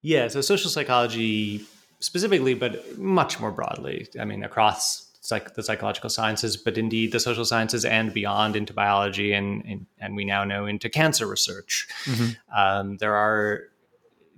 [0.00, 1.66] Yeah, so social psychology
[2.00, 4.08] specifically, but much more broadly.
[4.20, 8.72] I mean, across psych- the psychological sciences, but indeed the social sciences and beyond into
[8.72, 11.88] biology, and and, and we now know into cancer research.
[12.04, 12.58] Mm-hmm.
[12.58, 13.64] Um, there are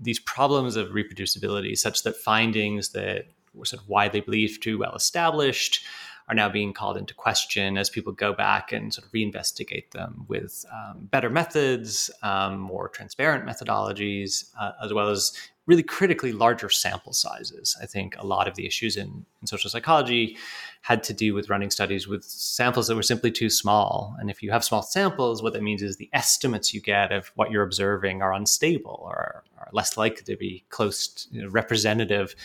[0.01, 4.95] these problems of reproducibility, such that findings that were sort of widely believed to well
[4.95, 5.85] established
[6.31, 10.25] are now being called into question as people go back and sort of reinvestigate them
[10.29, 15.33] with um, better methods, um, more transparent methodologies, uh, as well as
[15.67, 17.77] really critically larger sample sizes.
[17.83, 20.37] I think a lot of the issues in, in social psychology
[20.83, 24.17] had to do with running studies with samples that were simply too small.
[24.21, 27.33] And if you have small samples, what that means is the estimates you get of
[27.35, 32.37] what you're observing are unstable or are less likely to be close, you know, representative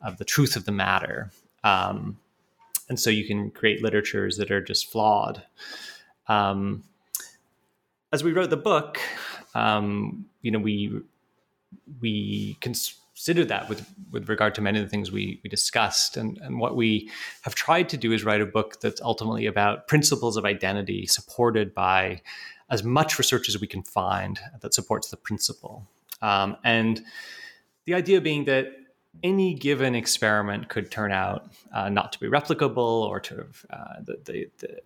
[0.00, 1.32] of the truth of the matter.
[1.64, 2.18] Um,
[2.88, 5.42] and so you can create literatures that are just flawed.
[6.28, 6.84] Um,
[8.12, 9.00] as we wrote the book,
[9.54, 11.00] um, you know, we
[12.00, 16.38] we considered that with with regard to many of the things we we discussed, and
[16.38, 17.10] and what we
[17.42, 21.74] have tried to do is write a book that's ultimately about principles of identity, supported
[21.74, 22.20] by
[22.70, 25.86] as much research as we can find that supports the principle,
[26.22, 27.02] um, and
[27.84, 28.66] the idea being that
[29.22, 33.94] any given experiment could turn out uh, not to be replicable or to have uh,
[34.02, 34.80] the, the, the,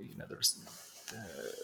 [0.00, 0.36] you know the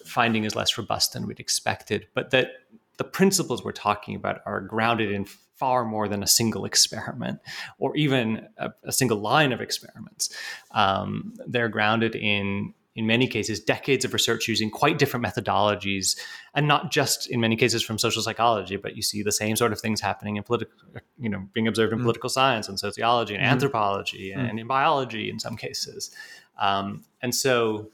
[0.05, 2.51] finding is less robust than we'd expected, but that
[2.97, 7.41] the principles we're talking about are grounded in far more than a single experiment
[7.79, 10.31] or even a, a single line of experiments.
[10.73, 16.19] Um, they're grounded in in many cases, decades of research using quite different methodologies,
[16.55, 19.73] and not just in many cases from social psychology, but you see the same sort
[19.73, 20.75] of things happening in political,
[21.17, 22.03] you know, being observed in mm.
[22.03, 23.47] political science and sociology and mm.
[23.47, 24.51] anthropology mm.
[24.51, 26.11] and in biology in some cases.
[26.59, 27.89] Um, and so,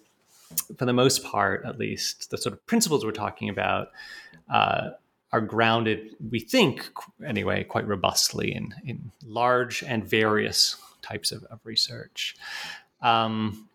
[0.78, 3.88] for the most part, at least, the sort of principles we're talking about
[4.48, 4.92] uh,
[5.32, 6.90] are grounded, we think,
[7.26, 12.36] anyway, quite robustly in, in large and various types of, of research.
[13.02, 13.68] Um,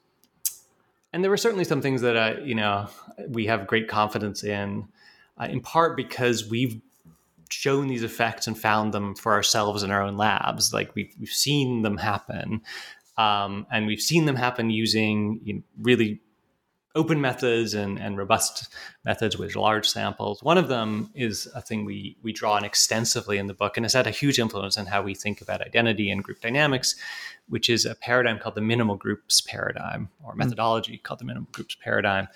[1.14, 2.88] and there were certainly some things that uh, you know
[3.30, 4.88] we have great confidence in,
[5.40, 6.82] uh, in part because we've
[7.50, 10.72] shown these effects and found them for ourselves in our own labs.
[10.72, 12.62] Like we've, we've seen them happen,
[13.18, 16.20] um, and we've seen them happen using you know, really
[17.00, 18.68] open methods and, and robust
[19.06, 20.44] methods with large samples.
[20.44, 23.86] One of them is a thing we we draw on extensively in the book, and
[23.86, 26.96] has had a huge influence on how we think about identity and group dynamics,
[27.48, 30.40] which is a paradigm called the minimal groups paradigm, or hmm.
[30.40, 31.04] methodology mm.
[31.04, 32.28] called the minimal groups paradigm,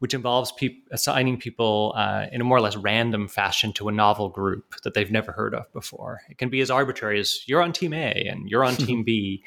[0.00, 3.92] which involves pe- assigning people uh, in a more or less random fashion to a
[3.92, 6.22] novel group that they've never heard of before.
[6.28, 9.44] It can be as arbitrary as you're on team A and you're on team B.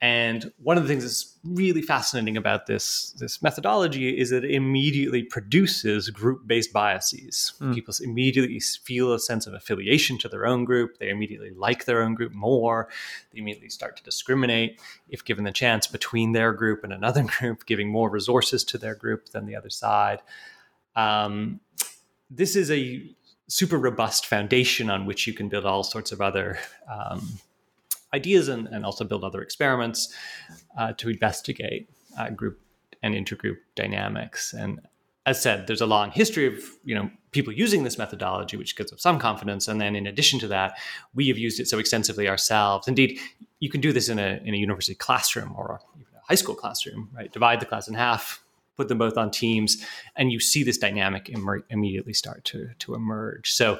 [0.00, 4.52] And one of the things that's really fascinating about this, this methodology is that it
[4.52, 7.54] immediately produces group based biases.
[7.60, 7.74] Mm.
[7.74, 10.98] People immediately feel a sense of affiliation to their own group.
[10.98, 12.88] They immediately like their own group more.
[13.32, 17.66] They immediately start to discriminate, if given the chance, between their group and another group,
[17.66, 20.20] giving more resources to their group than the other side.
[20.94, 21.58] Um,
[22.30, 23.02] this is a
[23.48, 26.58] super robust foundation on which you can build all sorts of other
[26.88, 27.40] um,
[28.14, 30.12] ideas and, and also build other experiments
[30.78, 32.60] uh, to investigate uh, group
[33.02, 34.52] and intergroup dynamics.
[34.52, 34.80] And
[35.26, 38.92] as said, there's a long history of you know people using this methodology, which gives
[38.92, 39.68] us some confidence.
[39.68, 40.78] And then in addition to that,
[41.14, 42.88] we have used it so extensively ourselves.
[42.88, 43.18] Indeed,
[43.60, 46.54] you can do this in a in a university classroom or even a high school
[46.54, 47.30] classroom, right?
[47.30, 48.42] Divide the class in half,
[48.76, 49.84] put them both on teams,
[50.16, 53.52] and you see this dynamic Im- immediately start to to emerge.
[53.52, 53.78] So,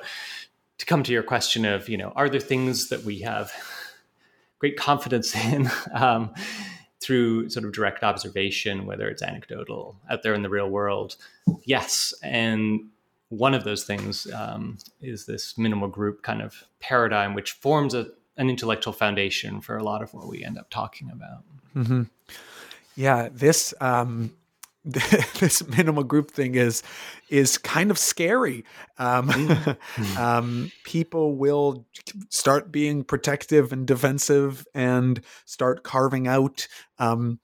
[0.77, 3.53] to come to your question of you know, are there things that we have
[4.59, 6.35] great confidence in um,
[7.01, 11.17] through sort of direct observation, whether it's anecdotal out there in the real world.
[11.65, 12.81] Yes, and
[13.29, 18.09] one of those things um, is this minimal group kind of paradigm, which forms a,
[18.37, 21.45] an intellectual foundation for a lot of what we end up talking about.
[21.77, 22.03] Mm-hmm.
[22.97, 24.33] Yeah, this um,
[25.41, 26.83] this minimal group thing is
[27.29, 28.65] is kind of scary.
[28.99, 30.19] Um, mm-hmm.
[30.19, 31.87] um, people will
[32.31, 36.67] start being protective and defensive and start carving out
[36.99, 37.39] um,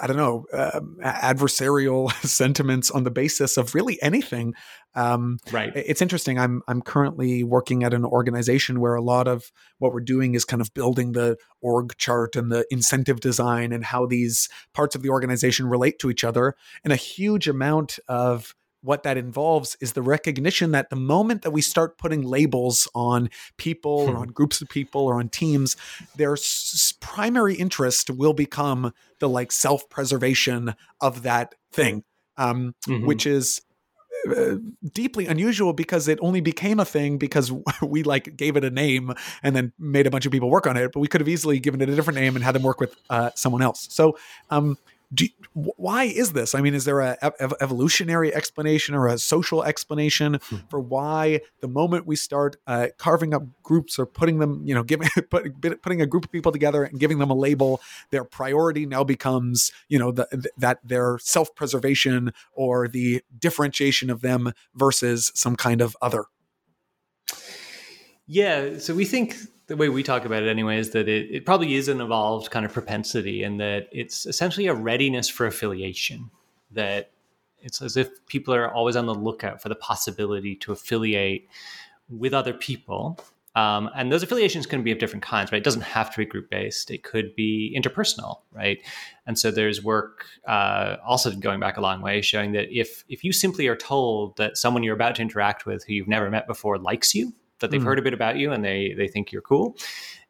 [0.00, 4.54] I don't know, uh, adversarial sentiments on the basis of really anything.
[4.94, 5.72] Um, right.
[5.74, 6.38] It's interesting.
[6.38, 10.44] I'm I'm currently working at an organization where a lot of what we're doing is
[10.44, 15.02] kind of building the org chart and the incentive design and how these parts of
[15.02, 16.54] the organization relate to each other.
[16.84, 21.50] And a huge amount of what that involves is the recognition that the moment that
[21.50, 24.32] we start putting labels on people or on hmm.
[24.32, 25.76] groups of people or on teams,
[26.16, 32.04] their s- primary interest will become the like self preservation of that thing,
[32.36, 33.06] um, mm-hmm.
[33.06, 33.60] which is
[34.28, 34.56] uh,
[34.92, 39.12] deeply unusual because it only became a thing because we like gave it a name
[39.42, 41.58] and then made a bunch of people work on it but we could have easily
[41.58, 44.16] given it a different name and had them work with uh, someone else so
[44.50, 44.78] um,
[45.12, 46.54] do, why is this?
[46.54, 50.56] I mean, is there a ev- evolutionary explanation or a social explanation hmm.
[50.70, 54.82] for why the moment we start uh, carving up groups or putting them, you know,
[54.82, 58.86] giving put, putting a group of people together and giving them a label, their priority
[58.86, 65.30] now becomes, you know, the, that their self preservation or the differentiation of them versus
[65.34, 66.24] some kind of other.
[68.32, 71.44] Yeah, so we think the way we talk about it anyway is that it, it
[71.44, 76.30] probably is an evolved kind of propensity and that it's essentially a readiness for affiliation
[76.70, 77.10] that
[77.58, 81.46] it's as if people are always on the lookout for the possibility to affiliate
[82.08, 83.20] with other people.
[83.54, 85.58] Um, and those affiliations can be of different kinds right?
[85.58, 88.78] It doesn't have to be group based it could be interpersonal right?
[89.26, 93.24] And so there's work uh, also going back a long way showing that if if
[93.24, 96.46] you simply are told that someone you're about to interact with who you've never met
[96.46, 97.86] before likes you that they've mm.
[97.86, 99.76] heard a bit about you and they they think you're cool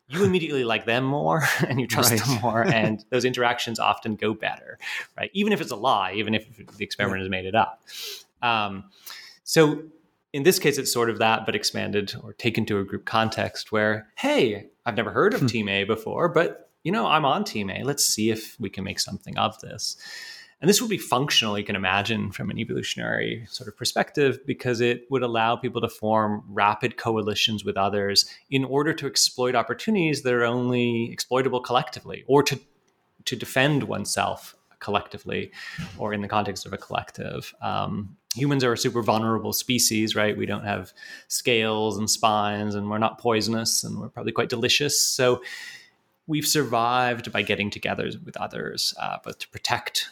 [0.08, 2.20] you immediately like them more and you trust right.
[2.20, 4.78] them more and those interactions often go better
[5.18, 7.82] right even if it's a lie even if the experiment has made it up
[8.42, 8.84] um,
[9.44, 9.82] so
[10.32, 13.72] in this case it's sort of that but expanded or taken to a group context
[13.72, 15.46] where hey i've never heard of hmm.
[15.46, 18.84] team a before but you know i'm on team a let's see if we can
[18.84, 19.96] make something of this
[20.62, 24.80] and this would be functional, you can imagine, from an evolutionary sort of perspective, because
[24.80, 30.22] it would allow people to form rapid coalitions with others in order to exploit opportunities
[30.22, 32.60] that are only exploitable collectively or to,
[33.24, 35.50] to defend oneself collectively
[35.98, 37.52] or in the context of a collective.
[37.60, 40.36] Um, humans are a super vulnerable species, right?
[40.36, 40.92] We don't have
[41.26, 45.02] scales and spines, and we're not poisonous, and we're probably quite delicious.
[45.02, 45.42] So
[46.28, 50.08] we've survived by getting together with others, uh, both to protect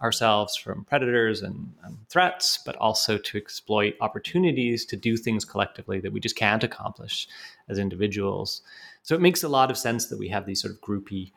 [0.00, 1.72] ourselves from predators and,
[2.08, 7.28] threats, but also to exploit opportunities to do things collectively that we just can't accomplish
[7.68, 8.62] as individuals.
[9.02, 11.32] So it makes a lot of sense that we have these sort of groupy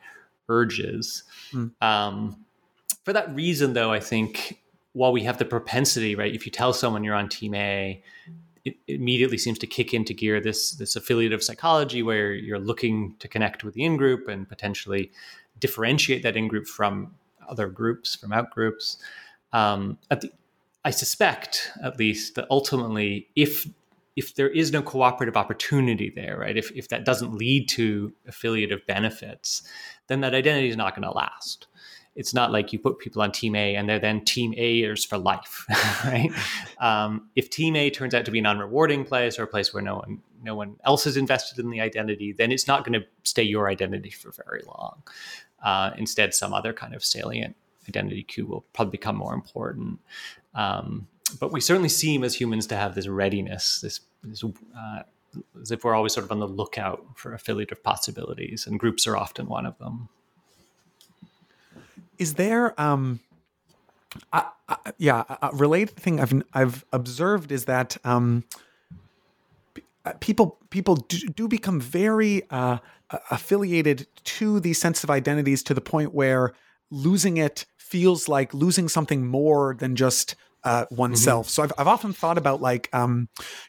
[0.48, 1.24] urges.
[1.52, 1.72] Mm.
[1.82, 2.44] Um,
[3.04, 4.62] for that reason, though, I think
[4.94, 8.02] while we have the propensity, right, if you tell someone you're on Team A,
[8.64, 13.26] it immediately seems to kick into gear this this affiliative psychology where you're looking to
[13.26, 15.10] connect with the in group and potentially
[15.58, 17.12] differentiate that in group from
[17.52, 18.96] other groups, from out groups.
[19.52, 20.30] Um, the,
[20.84, 23.68] I suspect, at least, that ultimately, if
[24.16, 26.56] if there is no cooperative opportunity there, right?
[26.56, 29.62] If if that doesn't lead to affiliative benefits,
[30.08, 31.68] then that identity is not going to last
[32.14, 35.16] it's not like you put people on team A and they're then team Aers for
[35.16, 35.66] life,
[36.04, 36.30] right?
[36.78, 39.82] Um, if team A turns out to be an unrewarding place or a place where
[39.82, 43.06] no one no one else is invested in the identity, then it's not going to
[43.22, 45.02] stay your identity for very long.
[45.62, 47.56] Uh, instead, some other kind of salient
[47.88, 49.98] identity cue will probably become more important.
[50.54, 51.08] Um,
[51.40, 55.02] but we certainly seem as humans to have this readiness, this, this uh,
[55.60, 59.16] as if we're always sort of on the lookout for affiliative possibilities, and groups are
[59.16, 60.08] often one of them
[62.18, 63.20] is there um
[64.32, 68.44] I, I, yeah a related thing i've i've observed is that um
[70.20, 72.78] people people do, do become very uh,
[73.30, 76.52] affiliated to these sense of identities to the point where
[76.90, 80.34] losing it feels like losing something more than just
[80.64, 81.46] uh, oneself.
[81.46, 81.50] Mm-hmm.
[81.50, 83.28] So I've, I've often thought about like, um,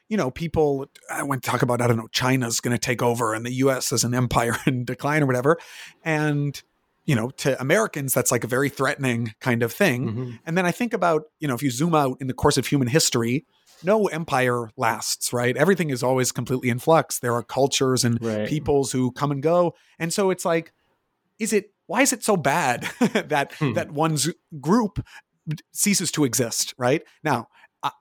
[0.09, 3.01] you know, people, I went to talk about, I don't know, China's going to take
[3.01, 5.57] over and the US as an empire in decline or whatever.
[6.03, 6.61] And
[7.05, 10.07] you know, to Americans, that's like a very threatening kind of thing.
[10.07, 10.31] Mm-hmm.
[10.45, 12.67] And then I think about, you know, if you zoom out in the course of
[12.67, 13.45] human history,
[13.83, 15.55] no empire lasts, right?
[15.55, 17.19] Everything is always completely in flux.
[17.19, 18.47] There are cultures and right.
[18.47, 19.75] peoples who come and go.
[19.99, 20.73] And so it's like,
[21.39, 23.73] is it, why is it so bad that, hmm.
[23.73, 24.29] that one's
[24.59, 25.05] group
[25.73, 27.03] ceases to exist, right?
[27.23, 27.47] Now,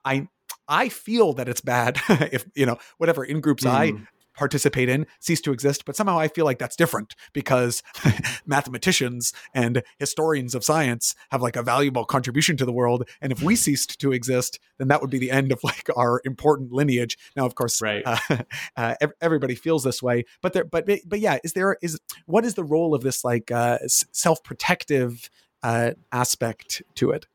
[0.05, 0.27] I,
[0.67, 3.69] I feel that it's bad if you know whatever in groups mm.
[3.69, 3.93] I
[4.35, 5.85] participate in cease to exist.
[5.85, 7.83] But somehow I feel like that's different because
[8.45, 13.07] mathematicians and historians of science have like a valuable contribution to the world.
[13.21, 16.21] And if we ceased to exist, then that would be the end of like our
[16.25, 17.17] important lineage.
[17.35, 18.03] Now, of course, right.
[18.05, 18.17] Uh,
[18.77, 22.55] uh, everybody feels this way, but there, but but yeah, is there is what is
[22.55, 25.29] the role of this like uh, self protective
[25.61, 27.27] uh, aspect to it?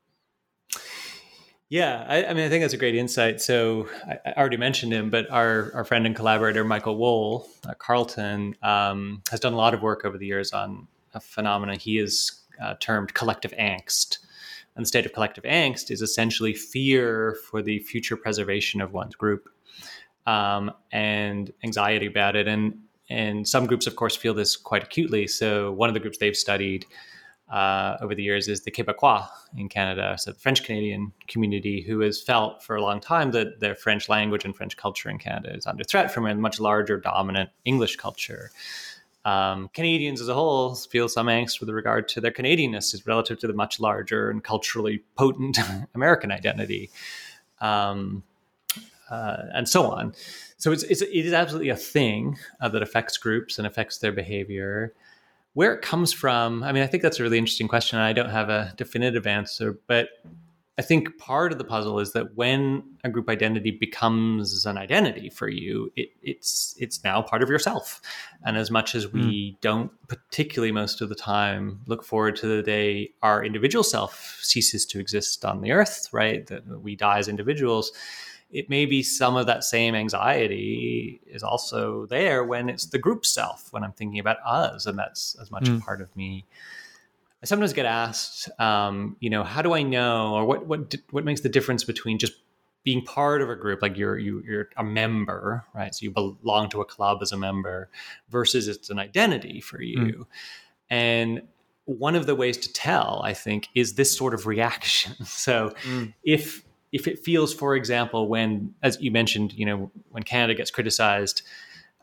[1.71, 3.43] Yeah, I, I, mean, I think that's a great insight.
[3.43, 7.75] So I, I, already mentioned him, but our, our friend and collaborator Michael Wohl, uh,
[7.75, 11.97] Carleton, um, has done a lot of work over the years on a phenomenon he
[11.97, 14.19] has uh, termed collective angst.
[14.77, 19.15] And the state of collective angst is essentially fear for the future preservation of one's
[19.15, 19.51] group
[20.27, 22.49] um, and anxiety about it.
[22.49, 22.79] And
[23.11, 25.27] and some groups, of course, feel this quite acutely.
[25.27, 26.85] So one of the groups they've studied
[27.51, 29.27] uh, over the years is the Quebecois
[29.57, 33.61] in Canada, so the French Canadian community, who has felt for a long time that
[33.61, 36.99] their French language and French culture in Canada is under threat from a much larger,
[36.99, 38.51] dominant English culture.
[39.25, 43.47] Um, Canadians as a whole feel some angst with regard to their Canadianness relative to
[43.47, 45.59] the much larger and culturally potent
[45.95, 46.91] American identity,
[47.61, 48.23] um,
[49.11, 50.15] uh, and so on.
[50.59, 54.13] So it's, it's, it is absolutely a thing uh, that affects groups and affects their
[54.13, 54.93] behavior
[55.55, 57.99] where it comes from, I mean, I think that's a really interesting question.
[57.99, 60.09] I don't have a definitive answer, but
[60.79, 65.29] I think part of the puzzle is that when a group identity becomes an identity
[65.29, 68.01] for you, it, it's it's now part of yourself.
[68.45, 69.61] And as much as we mm.
[69.61, 74.87] don't particularly most of the time look forward to the day our individual self ceases
[74.87, 76.47] to exist on the earth, right?
[76.47, 77.91] That we die as individuals,
[78.51, 83.27] it may be some of that same anxiety is also there when it's the group
[83.27, 85.79] self, when I'm thinking about us, and that's as much mm.
[85.79, 86.47] a part of me.
[87.43, 91.25] I sometimes get asked, um, you know, how do I know, or what what what
[91.25, 92.33] makes the difference between just
[92.85, 95.95] being part of a group, like you're you, you're a member, right?
[95.95, 97.91] So you belong to a club as a member,
[98.31, 99.99] versus it's an identity for you.
[99.99, 100.27] Mm.
[100.91, 101.43] And
[101.85, 105.15] one of the ways to tell, I think, is this sort of reaction.
[105.25, 106.15] So mm.
[106.23, 110.71] if if it feels, for example, when, as you mentioned, you know, when Canada gets
[110.71, 111.43] criticized,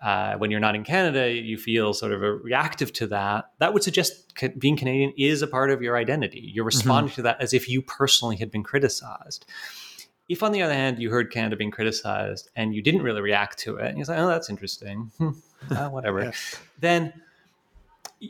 [0.03, 3.51] uh, when you're not in Canada, you feel sort of a reactive to that.
[3.59, 6.51] That would suggest being Canadian is a part of your identity.
[6.53, 6.67] You're mm-hmm.
[6.67, 7.15] responding mm-hmm.
[7.15, 9.45] to that as if you personally had been criticized.
[10.27, 13.59] If, on the other hand, you heard Canada being criticized and you didn't really react
[13.59, 15.29] to it, and you're like, "Oh, that's interesting," hmm,
[15.69, 16.33] uh, whatever,
[16.79, 17.13] then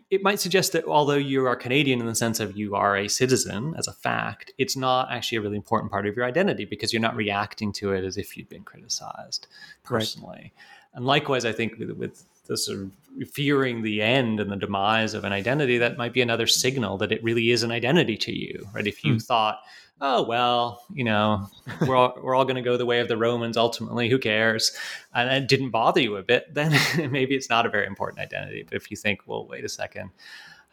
[0.10, 3.08] it might suggest that although you are Canadian in the sense of you are a
[3.08, 6.94] citizen as a fact, it's not actually a really important part of your identity because
[6.94, 9.48] you're not reacting to it as if you'd been criticized
[9.84, 10.42] personally.
[10.42, 10.52] Right.
[10.94, 12.92] And likewise, I think with, with the sort of
[13.32, 17.12] fearing the end and the demise of an identity, that might be another signal that
[17.12, 18.88] it really is an identity to you, right?
[18.88, 19.24] If you mm.
[19.24, 19.60] thought,
[20.02, 21.48] oh well, you know,
[21.82, 24.10] we're all we're all going to go the way of the Romans ultimately.
[24.10, 24.76] Who cares?
[25.14, 26.78] And it didn't bother you a bit, then
[27.12, 28.64] maybe it's not a very important identity.
[28.64, 30.12] But if you think, well, wait a second,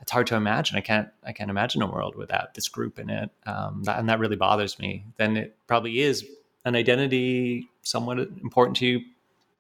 [0.00, 0.76] it's hard to imagine.
[0.76, 4.08] I can't I can't imagine a world without this group in it, um, that, and
[4.08, 5.04] that really bothers me.
[5.16, 6.26] Then it probably is
[6.64, 9.00] an identity somewhat important to you,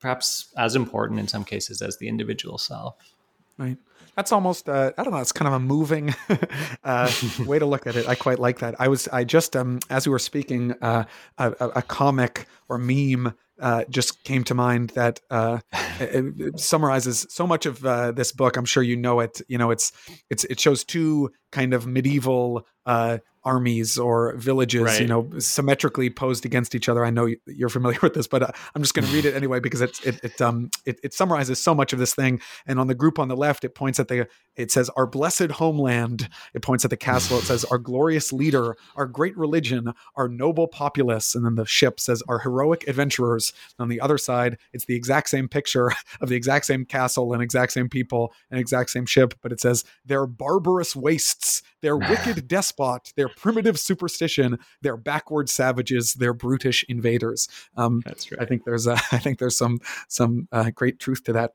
[0.00, 2.96] perhaps as important in some cases as the individual self.
[3.58, 3.76] Right.
[4.16, 5.20] That's almost uh, I don't know.
[5.20, 6.14] It's kind of a moving
[6.84, 7.10] uh,
[7.46, 8.08] way to look at it.
[8.08, 8.74] I quite like that.
[8.78, 11.04] I was I just um as we were speaking, uh,
[11.38, 15.58] a, a comic or meme uh, just came to mind that uh,
[16.00, 18.56] it, it summarizes so much of uh, this book.
[18.56, 19.40] I'm sure you know it.
[19.48, 19.92] You know, it's
[20.28, 25.00] it's it shows two kind of medieval uh, armies or villages, right.
[25.00, 27.04] you know, symmetrically posed against each other.
[27.04, 29.60] I know you're familiar with this, but uh, I'm just going to read it anyway
[29.60, 32.40] because it it it, um, it it summarizes so much of this thing.
[32.66, 35.52] And on the group on the left, it points at the it says our blessed
[35.52, 36.28] homeland.
[36.54, 37.38] It points at the castle.
[37.38, 41.98] It says our glorious leader, our great religion, our noble populace, and then the ship
[41.98, 43.52] says our heroic adventurers.
[43.78, 47.32] And on the other side, it's the exact same picture of the exact same castle
[47.32, 51.41] and exact same people and exact same ship, but it says their barbarous wastes,
[51.80, 57.48] their wicked despot, their primitive superstition, their backward savages, their brutish invaders.
[57.76, 58.40] Um, That's right.
[58.40, 61.52] I think there's a, I think there's some some uh, great truth to that.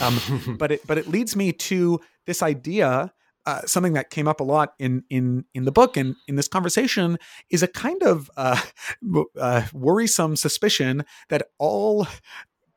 [0.00, 3.12] Um, but it but it leads me to this idea.
[3.44, 6.46] Uh, something that came up a lot in in in the book and in this
[6.46, 7.18] conversation
[7.50, 8.60] is a kind of uh,
[9.40, 12.06] uh, worrisome suspicion that all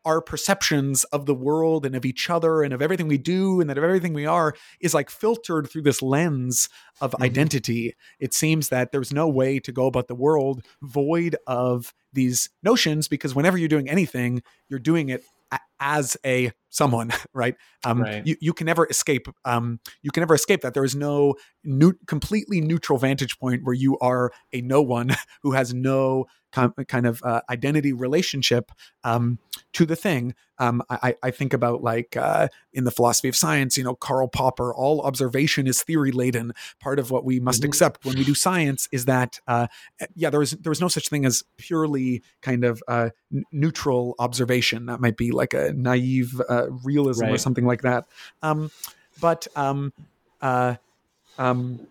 [0.06, 3.70] our perceptions of the world and of each other and of everything we do and
[3.70, 6.70] that of everything we are is like filtered through this lens
[7.02, 7.24] of mm-hmm.
[7.24, 7.96] identity.
[8.20, 13.08] It seems that there's no way to go about the world void of these notions
[13.08, 15.24] because whenever you're doing anything, you're doing it
[15.86, 17.56] as a someone right
[17.86, 18.26] um right.
[18.26, 21.94] You, you can never escape um you can never escape that there is no new
[22.08, 25.12] completely neutral vantage point where you are a no one
[25.44, 26.26] who has no
[26.88, 28.72] kind of uh, identity relationship
[29.04, 29.40] um,
[29.74, 30.34] to the thing.
[30.58, 34.30] Um, I, I, think about like uh, in the philosophy of science, you know, Karl
[34.30, 36.54] Popper, all observation is theory laden.
[36.80, 37.68] Part of what we must mm-hmm.
[37.68, 39.68] accept when we do science is that, uh,
[40.16, 44.16] yeah, there is there is no such thing as purely kind of uh, n- neutral
[44.18, 44.86] observation.
[44.86, 47.34] That might be like a naive uh, realism right.
[47.34, 48.06] or something like that.
[48.42, 48.72] Um,
[49.20, 49.94] but um,
[50.42, 50.76] uh,
[51.38, 51.88] um,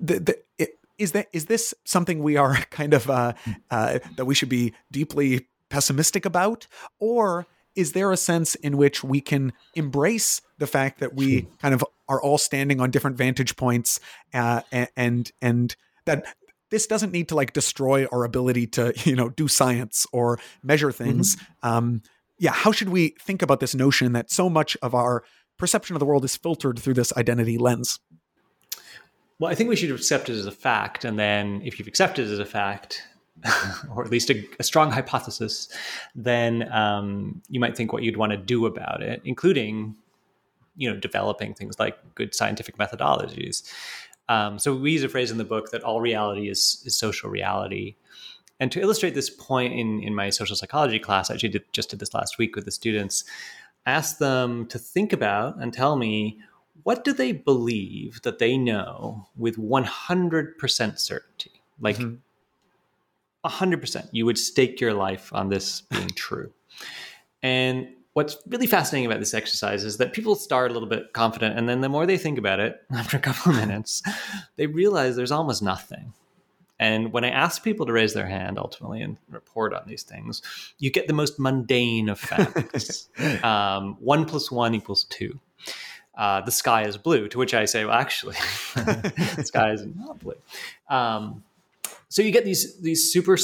[0.00, 3.34] the, the, it, is that is this something we are kind of uh,
[3.70, 6.66] uh, that we should be deeply pessimistic about,
[6.98, 11.54] or is there a sense in which we can embrace the fact that we hmm.
[11.56, 14.00] kind of are all standing on different vantage points
[14.32, 14.60] uh,
[14.96, 16.24] and and that
[16.70, 20.92] this doesn't need to like destroy our ability to you know do science or measure
[20.92, 21.68] things mm-hmm.
[21.68, 22.02] um,
[22.38, 25.24] yeah how should we think about this notion that so much of our
[25.58, 28.00] perception of the world is filtered through this identity lens
[29.38, 31.04] well, I think we should accept it as a fact.
[31.04, 33.02] And then if you've accepted it as a fact,
[33.94, 35.68] or at least a, a strong hypothesis,
[36.14, 39.96] then um, you might think what you'd want to do about it, including,
[40.76, 43.70] you know, developing things like good scientific methodologies.
[44.28, 47.28] Um, so we use a phrase in the book that all reality is, is social
[47.28, 47.96] reality.
[48.60, 51.90] And to illustrate this point in, in my social psychology class, I actually did, just
[51.90, 53.24] did this last week with the students,
[53.86, 56.38] asked them to think about and tell me
[56.82, 61.62] what do they believe that they know with 100% certainty?
[61.80, 62.16] Like mm-hmm.
[63.44, 66.52] 100%, you would stake your life on this being true.
[67.42, 71.58] And what's really fascinating about this exercise is that people start a little bit confident,
[71.58, 74.02] and then the more they think about it, after a couple of minutes,
[74.56, 76.12] they realize there's almost nothing.
[76.78, 80.42] And when I ask people to raise their hand ultimately and report on these things,
[80.78, 83.08] you get the most mundane of facts.
[83.44, 85.38] um, one plus one equals two
[86.16, 87.28] uh, the sky is blue.
[87.28, 88.36] To which I say, well, actually,
[88.74, 90.36] the sky is not blue.
[90.88, 91.42] Um,
[92.08, 93.36] so you get these these super,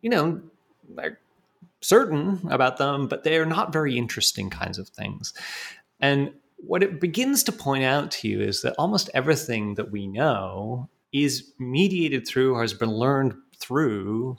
[0.00, 0.40] you know,
[1.80, 5.34] certain about them, but they are not very interesting kinds of things.
[6.00, 10.06] And what it begins to point out to you is that almost everything that we
[10.06, 14.36] know is mediated through or has been learned through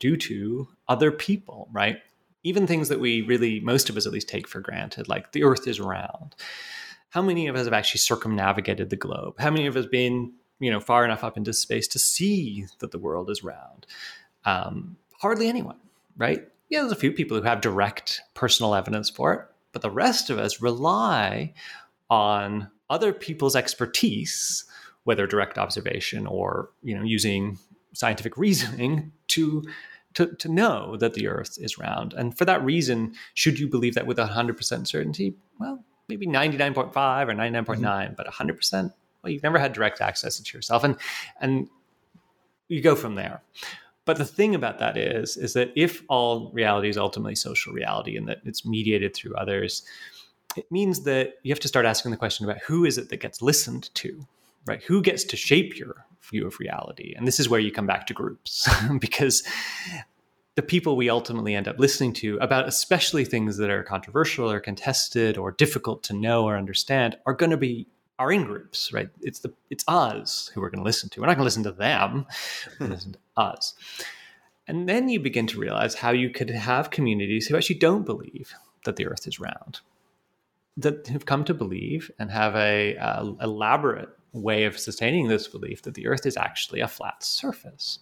[0.00, 1.98] due to other people, right?
[2.44, 5.44] even things that we really, most of us at least, take for granted, like the
[5.44, 6.34] earth is round.
[7.10, 9.34] How many of us have actually circumnavigated the globe?
[9.38, 12.90] How many of us been, you know, far enough up into space to see that
[12.90, 13.86] the world is round?
[14.44, 15.76] Um, hardly anyone,
[16.16, 16.48] right?
[16.68, 19.40] Yeah, there's a few people who have direct personal evidence for it,
[19.72, 21.52] but the rest of us rely
[22.10, 24.64] on other people's expertise,
[25.04, 27.58] whether direct observation or you know using
[27.92, 29.64] scientific reasoning to
[30.14, 32.12] to, to know that the earth is round.
[32.12, 35.34] And for that reason, should you believe that with 100% certainty?
[35.58, 38.14] Well, maybe 99.5 or 99.9, mm-hmm.
[38.14, 38.92] but 100%,
[39.22, 40.84] well, you've never had direct access to yourself.
[40.84, 40.96] And,
[41.40, 41.68] and
[42.68, 43.42] you go from there.
[44.04, 48.16] But the thing about that is, is that if all reality is ultimately social reality
[48.16, 49.82] and that it's mediated through others,
[50.56, 53.18] it means that you have to start asking the question about who is it that
[53.18, 54.26] gets listened to,
[54.66, 54.82] right?
[54.84, 57.14] Who gets to shape your view of reality?
[57.16, 59.42] And this is where you come back to groups because
[60.54, 64.60] the people we ultimately end up listening to about especially things that are controversial or
[64.60, 67.86] contested or difficult to know or understand are going to be
[68.18, 69.08] our in groups, right?
[69.20, 71.20] It's the it's us who we're going to listen to.
[71.20, 72.26] We're not going to listen to them.
[72.78, 73.74] We're listen to us.
[74.68, 78.54] And then you begin to realize how you could have communities who actually don't believe
[78.84, 79.80] that the Earth is round,
[80.76, 85.82] that have come to believe and have a, a elaborate way of sustaining this belief
[85.82, 87.98] that the Earth is actually a flat surface,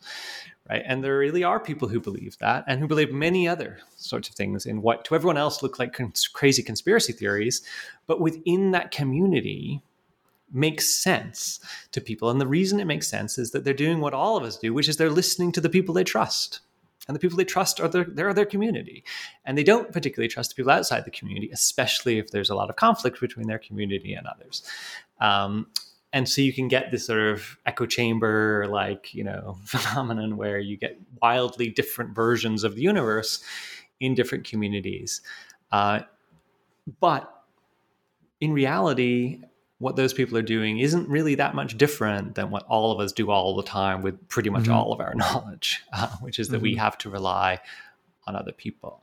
[0.68, 0.82] right?
[0.86, 4.34] And there really are people who believe that and who believe many other sorts of
[4.34, 7.62] things in what to everyone else look like cons- crazy conspiracy theories,
[8.06, 9.82] but within that community
[10.52, 11.60] makes sense
[11.92, 12.30] to people.
[12.30, 14.72] And the reason it makes sense is that they're doing what all of us do,
[14.72, 16.60] which is they're listening to the people they trust.
[17.08, 19.02] And the people they trust are their, they're their community.
[19.44, 22.70] And they don't particularly trust the people outside the community, especially if there's a lot
[22.70, 24.62] of conflict between their community and others.
[25.20, 25.66] Um,
[26.12, 30.58] and so you can get this sort of echo chamber like you know phenomenon where
[30.58, 33.42] you get wildly different versions of the universe
[34.00, 35.20] in different communities
[35.72, 36.00] uh,
[37.00, 37.44] but
[38.40, 39.40] in reality
[39.78, 43.12] what those people are doing isn't really that much different than what all of us
[43.12, 44.72] do all the time with pretty much mm-hmm.
[44.72, 46.64] all of our knowledge uh, which is that mm-hmm.
[46.64, 47.58] we have to rely
[48.26, 49.02] on other people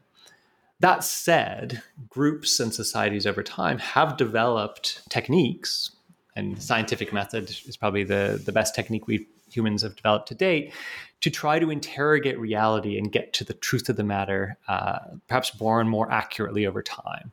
[0.80, 5.92] that said groups and societies over time have developed techniques
[6.38, 10.74] and scientific method is probably the, the best technique we humans have developed to date
[11.20, 15.60] to try to interrogate reality and get to the truth of the matter, uh, perhaps
[15.60, 17.32] more and more accurately over time,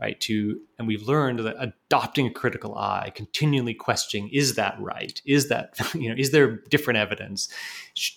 [0.00, 0.20] right?
[0.20, 5.20] To and we've learned that adopting a critical eye, continually questioning, is that right?
[5.24, 7.48] Is that you know, is there different evidence?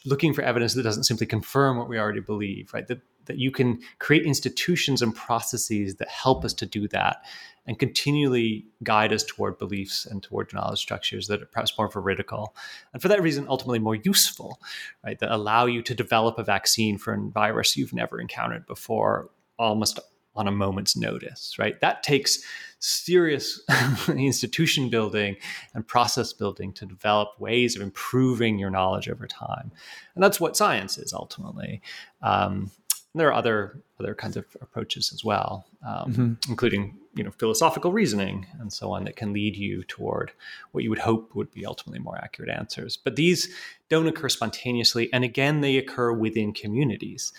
[0.06, 2.86] Looking for evidence that doesn't simply confirm what we already believe, right?
[2.88, 7.24] That that you can create institutions and processes that help us to do that
[7.66, 12.56] and continually guide us toward beliefs and toward knowledge structures that are perhaps more veridical
[12.94, 14.60] and for that reason ultimately more useful
[15.04, 19.30] right that allow you to develop a vaccine for a virus you've never encountered before
[19.60, 20.00] almost
[20.36, 21.80] on a moment's notice right?
[21.82, 22.44] That takes
[22.80, 23.62] serious
[24.08, 25.36] institution building
[25.74, 29.72] and process building to develop ways of improving your knowledge over time.
[30.16, 31.82] And that's what science is ultimately.
[32.22, 32.72] Um,
[33.18, 36.34] there are other other kinds of approaches as well, um, mm-hmm.
[36.50, 40.32] including you know philosophical reasoning and so on that can lead you toward
[40.72, 42.98] what you would hope would be ultimately more accurate answers.
[42.98, 43.54] But these
[43.90, 47.34] don't occur spontaneously, and again, they occur within communities.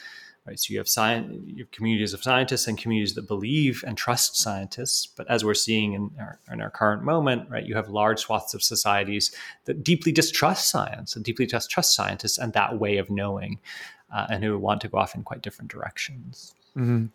[0.47, 3.99] Right, so you have, science, you have communities of scientists and communities that believe and
[3.99, 5.07] trust scientists.
[5.07, 8.55] But as we're seeing in our, in our current moment, right, you have large swaths
[8.55, 9.31] of societies
[9.67, 13.61] that deeply distrust science and deeply distrust scientists and that way of knowing
[14.13, 16.55] uh, and who want to go off in quite different directions.
[16.77, 17.07] Mm-hmm.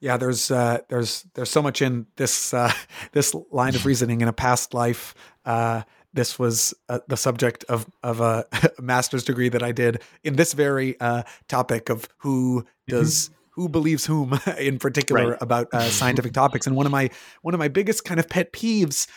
[0.00, 2.72] Yeah, there's uh, there's there's so much in this uh,
[3.12, 5.14] this line of reasoning in a past life.
[5.44, 8.46] Uh, this was uh, the subject of of a,
[8.80, 13.24] master's degree that I did in this very uh, topic of who does.
[13.28, 13.34] Mm-hmm.
[13.58, 15.38] Who believes whom in particular right.
[15.42, 16.68] about uh, scientific topics?
[16.68, 17.10] And one of my
[17.42, 19.08] one of my biggest kind of pet peeves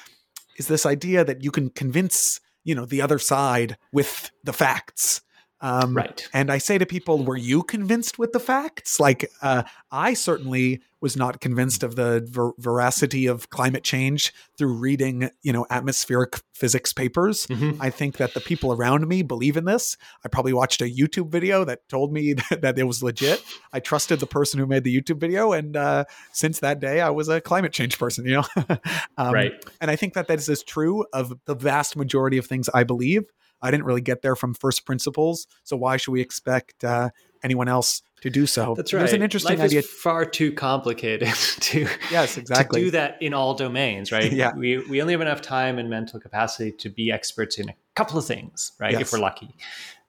[0.58, 5.22] is this idea that you can convince you know the other side with the facts
[5.62, 6.28] um, right.
[6.34, 9.00] And I say to people, were you convinced with the facts?
[9.00, 14.74] Like, uh, I certainly was not convinced of the ver- veracity of climate change through
[14.74, 17.48] reading, you know, atmospheric physics papers.
[17.48, 17.82] Mm-hmm.
[17.82, 19.98] I think that the people around me believe in this.
[20.24, 23.44] I probably watched a YouTube video that told me that, that it was legit.
[23.74, 27.10] I trusted the person who made the YouTube video, and uh, since that day, I
[27.10, 28.26] was a climate change person.
[28.26, 28.46] You know,
[29.18, 29.54] um, right?
[29.80, 32.84] And I think that that is as true of the vast majority of things I
[32.84, 33.26] believe.
[33.62, 35.48] I didn't really get there from first principles.
[35.64, 37.10] So why should we expect uh,
[37.44, 38.74] anyone else to do so?
[38.76, 39.00] That's right.
[39.00, 39.80] There's an interesting Life idea.
[39.80, 41.28] Is far too complicated
[41.62, 44.32] to yes, exactly to do that in all domains, right?
[44.32, 44.54] yeah.
[44.56, 48.18] We we only have enough time and mental capacity to be experts in a couple
[48.18, 48.94] of things, right?
[48.94, 49.02] Yes.
[49.02, 49.56] If we're lucky.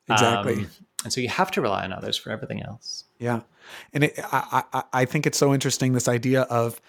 [0.08, 0.54] Exactly.
[0.54, 0.70] Um,
[1.04, 3.04] and so you have to rely on others for everything else.
[3.18, 3.40] Yeah,
[3.92, 6.80] and it, I, I I think it's so interesting this idea of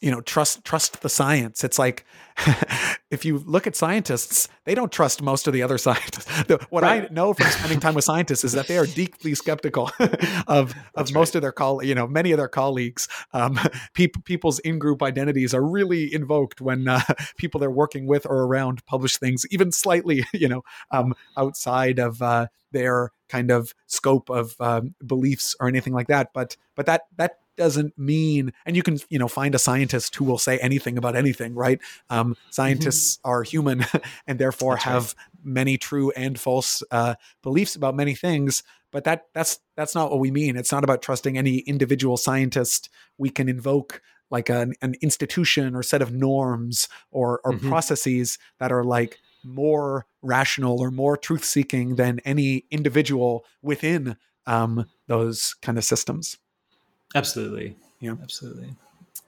[0.00, 2.06] you know trust trust the science it's like
[3.10, 6.28] if you look at scientists they don't trust most of the other scientists
[6.70, 7.04] what right.
[7.10, 9.90] i know from spending time with scientists is that they are deeply skeptical
[10.46, 11.36] of of most right.
[11.36, 13.58] of their call you know many of their colleagues um,
[13.94, 17.00] people people's in-group identities are really invoked when uh,
[17.36, 22.22] people they're working with or around publish things even slightly you know um, outside of
[22.22, 27.02] uh, their kind of scope of um, beliefs or anything like that but but that
[27.16, 30.96] that doesn't mean and you can you know find a scientist who will say anything
[30.96, 33.30] about anything right um, scientists mm-hmm.
[33.30, 33.84] are human
[34.26, 35.44] and therefore that's have right.
[35.44, 40.20] many true and false uh, beliefs about many things but that that's that's not what
[40.20, 42.88] we mean it's not about trusting any individual scientist
[43.18, 44.00] we can invoke
[44.30, 47.68] like an, an institution or set of norms or, or Mhm.
[47.68, 54.86] processes that are like more rational or more truth seeking than any individual within um,
[55.08, 56.38] those kind of systems.
[57.14, 57.76] Absolutely.
[58.00, 58.14] Yeah.
[58.22, 58.74] Absolutely.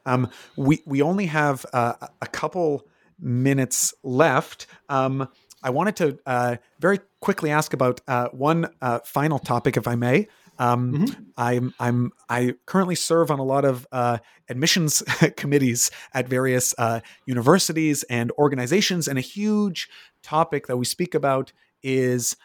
[0.06, 2.86] Um, we we only have uh, a couple
[3.20, 4.66] minutes left.
[4.88, 5.28] Um,
[5.62, 9.94] I wanted to uh, very quickly ask about uh, one uh, final topic, if I
[9.94, 10.28] may.
[10.58, 11.26] Um, Mhm.
[11.36, 14.18] I'm I'm I currently serve on a lot of uh,
[14.48, 15.02] admissions
[15.36, 19.88] committees at various uh, universities and organizations, and a huge
[20.22, 21.52] topic that we speak about
[21.82, 22.36] is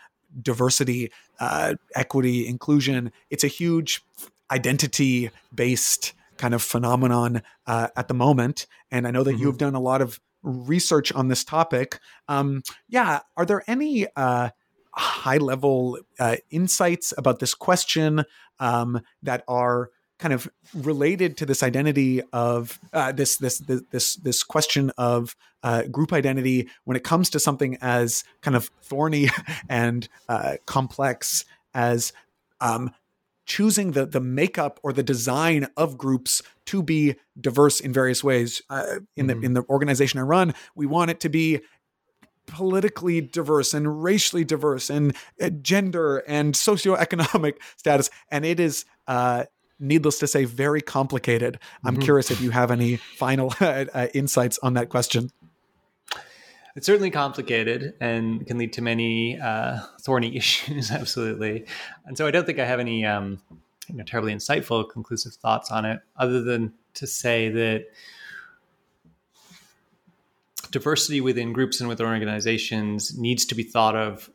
[0.42, 3.12] diversity, uh, equity, inclusion.
[3.30, 4.04] It's a huge
[4.52, 9.40] identity based kind of phenomenon uh, at the moment, and I know that Mhm.
[9.40, 12.00] you've done a lot of research on this topic.
[12.28, 14.50] Um, yeah, are there any uh,
[14.94, 18.24] high level uh, insights about this question
[18.60, 19.90] um, that are
[20.20, 25.36] kind of related to this identity of uh, this, this this this this question of
[25.64, 29.30] uh, group identity when it comes to something as kind of thorny
[29.70, 32.14] and uh, complex as
[32.62, 32.92] um,
[33.48, 38.62] choosing the the makeup or the design of groups to be diverse in various ways.
[38.70, 39.40] Uh, in Mhm.
[39.42, 41.62] the in the organization I run, we want it to be
[42.46, 48.86] politically diverse and racially diverse and uh, gender and socioeconomic status, and it is.
[49.08, 49.46] Uh,
[49.80, 51.60] Needless to say, very complicated.
[51.86, 52.02] I'm Mhm.
[52.02, 55.30] curious if you have any final uh, insights on that question.
[56.78, 61.66] It's certainly complicated and can lead to many uh, thorny issues, absolutely.
[62.06, 63.42] And so I don't think I have any um,
[63.88, 67.86] you know, terribly insightful, conclusive thoughts on it, other than to say that
[70.70, 74.30] diversity within groups and within organizations needs to be thought of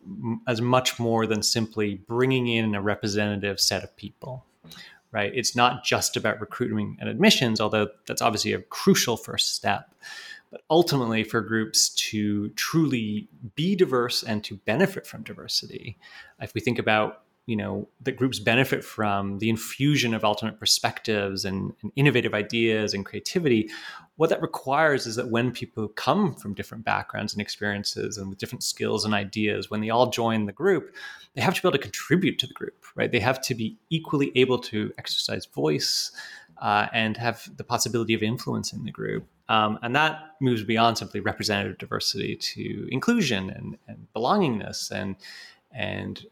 [0.49, 4.47] as much more than simply bringing in a representative set of people
[5.11, 9.95] right it's not just about recruiting and admissions although that's obviously a crucial first step
[10.53, 15.99] but ultimately for groups to truly be diverse and to benefit from diversity.
[16.41, 21.45] If we think about you know that groups benefit from the infusion of alternate perspectives
[21.45, 23.69] and, and innovative ideas and creativity
[24.15, 28.39] what that requires is that when people come from different backgrounds and experiences and with
[28.39, 30.95] different skills and ideas when they all join the group
[31.35, 33.11] they have to be able to contribute to the group right?
[33.11, 36.13] They have to be equally able to exercise voice
[36.61, 41.21] uh, and have the possibility of influencing the group um, and that moves beyond simply
[41.21, 45.15] representative diversity to inclusion and, and belongingness and
[45.71, 46.25] and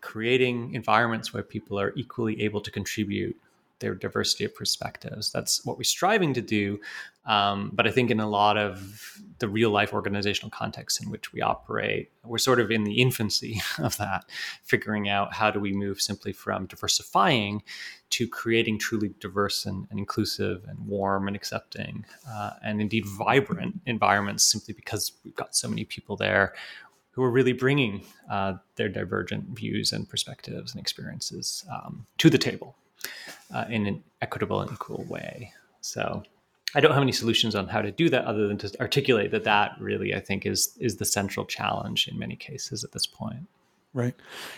[0.00, 3.36] creating environments where people are equally able to contribute
[3.80, 5.30] their diversity of perspectives.
[5.32, 6.80] That's what we're striving to do.
[7.26, 11.32] Um, but I think in a lot of the real life organizational contexts in which
[11.32, 14.24] we operate, we're sort of in the infancy of that,
[14.62, 17.62] figuring out how do we move simply from diversifying
[18.10, 23.80] to creating truly diverse and, and inclusive and warm and accepting uh, and indeed vibrant
[23.86, 26.54] environments simply because we've got so many people there
[27.12, 32.38] who are really bringing uh, their divergent views and perspectives and experiences um, to the
[32.38, 32.76] table
[33.52, 35.52] uh, in an equitable and equal way.
[35.80, 36.22] So
[36.74, 39.44] I don't have any solutions on how to do that other than to articulate that
[39.44, 43.48] that really I think is is the central challenge in many cases at this point.
[43.94, 44.14] Right.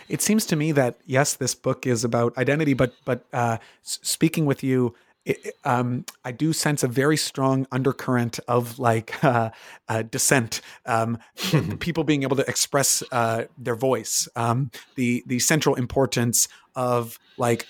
[0.09, 4.45] It seems to me that yes, this book is about identity, but but uh, speaking
[4.45, 4.93] with you,
[5.25, 9.51] it, um, I do sense a very strong undercurrent of like uh,
[9.87, 11.17] uh, dissent, um,
[11.79, 17.69] people being able to express uh, their voice, um, the the central importance of like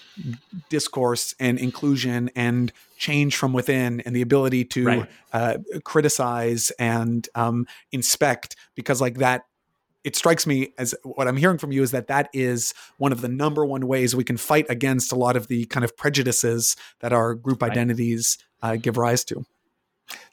[0.70, 5.10] discourse and inclusion and change from within, and the ability to Right.
[5.32, 9.44] uh, criticize and um, inspect, because like that
[10.04, 13.22] it strikes me as what I'm hearing from you is that that is one of
[13.22, 16.76] the number one ways we can fight against a lot of the kind of prejudices
[17.00, 19.46] that our group identities uh, give rise to.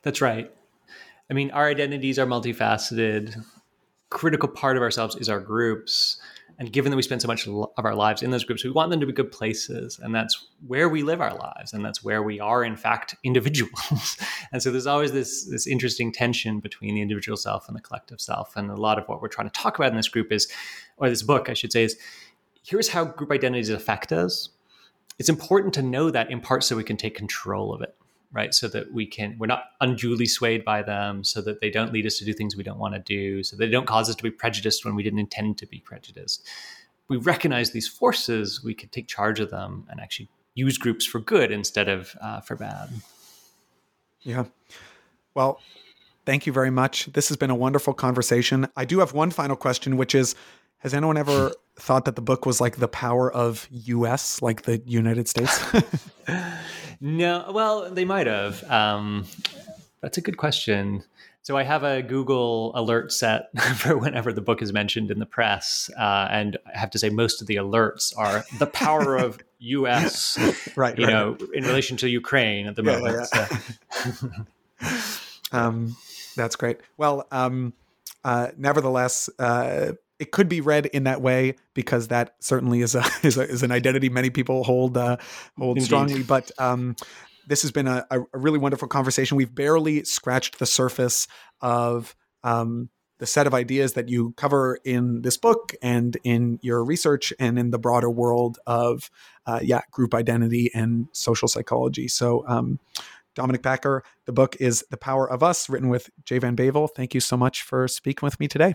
[0.02, 0.50] That's right.
[1.30, 3.44] I mean, our identities are multifaceted.
[4.10, 6.18] Critical part of ourselves is our groups.
[6.58, 8.90] And given that we spend so much of our lives in those groups, we want
[8.90, 10.00] them to be good places.
[10.02, 11.72] And that's where we live our lives.
[11.72, 14.16] And that's where we are, in fact, individuals.
[14.52, 18.20] and so there's always this, this interesting tension between the individual self and the collective
[18.20, 18.56] self.
[18.56, 20.48] And a lot of what we're trying to talk about in this group is,
[20.96, 21.96] or this book, I should say, is
[22.64, 24.48] here's how group identities affect us.
[25.18, 27.94] It's important to know that in part so we can take control of it
[28.32, 31.92] right so that we can we're not unduly swayed by them so that they don't
[31.92, 34.14] lead us to do things we don't want to do so they don't cause us
[34.14, 36.46] to be prejudiced when we didn't intend to be prejudiced
[37.08, 41.20] we recognize these forces we can take charge of them and actually use groups for
[41.20, 42.90] good instead of uh, for bad
[44.22, 44.44] Yeah.
[45.34, 45.60] Well,
[46.26, 47.06] thank you very much.
[47.06, 48.68] This has been a wonderful conversation.
[48.76, 50.34] I do have one final question, which is
[50.78, 54.78] Has anyone ever thought that the book was like the power of U.S., like the
[54.86, 55.62] United States?
[57.00, 58.62] no, well, they might have.
[58.70, 59.24] Um,
[60.00, 61.04] that's a good question.
[61.42, 65.26] So I have a Google alert set for whenever the book is mentioned in the
[65.26, 69.38] press, uh, and I have to say most of the alerts are the power of
[69.60, 70.36] U.S.
[70.76, 73.28] right, you right, know, in relation to Ukraine at the Yeah, moment.
[73.32, 73.46] yeah.
[73.46, 74.28] So-
[75.50, 75.96] Um,
[76.36, 76.78] that's great.
[76.98, 77.72] Well, um,
[78.22, 83.04] uh, nevertheless, uh, it could be read in that way because that certainly is a
[83.22, 85.16] is, a, is an identity many people hold uh,
[85.58, 85.86] hold Indeed.
[85.86, 86.22] strongly.
[86.22, 86.96] But um,
[87.46, 89.36] this has been a, a really wonderful conversation.
[89.36, 91.28] We've barely scratched the surface
[91.60, 96.84] of um, the set of ideas that you cover in this book and in your
[96.84, 99.10] research and in the broader world of
[99.46, 102.08] uh, yeah group identity and social psychology.
[102.08, 102.44] So.
[102.46, 102.78] Um,
[103.34, 104.02] Dominic Packer.
[104.24, 106.88] The book is The Power of Us, written with Jay Van Bavel.
[106.92, 108.74] Thank you so much for speaking with me today.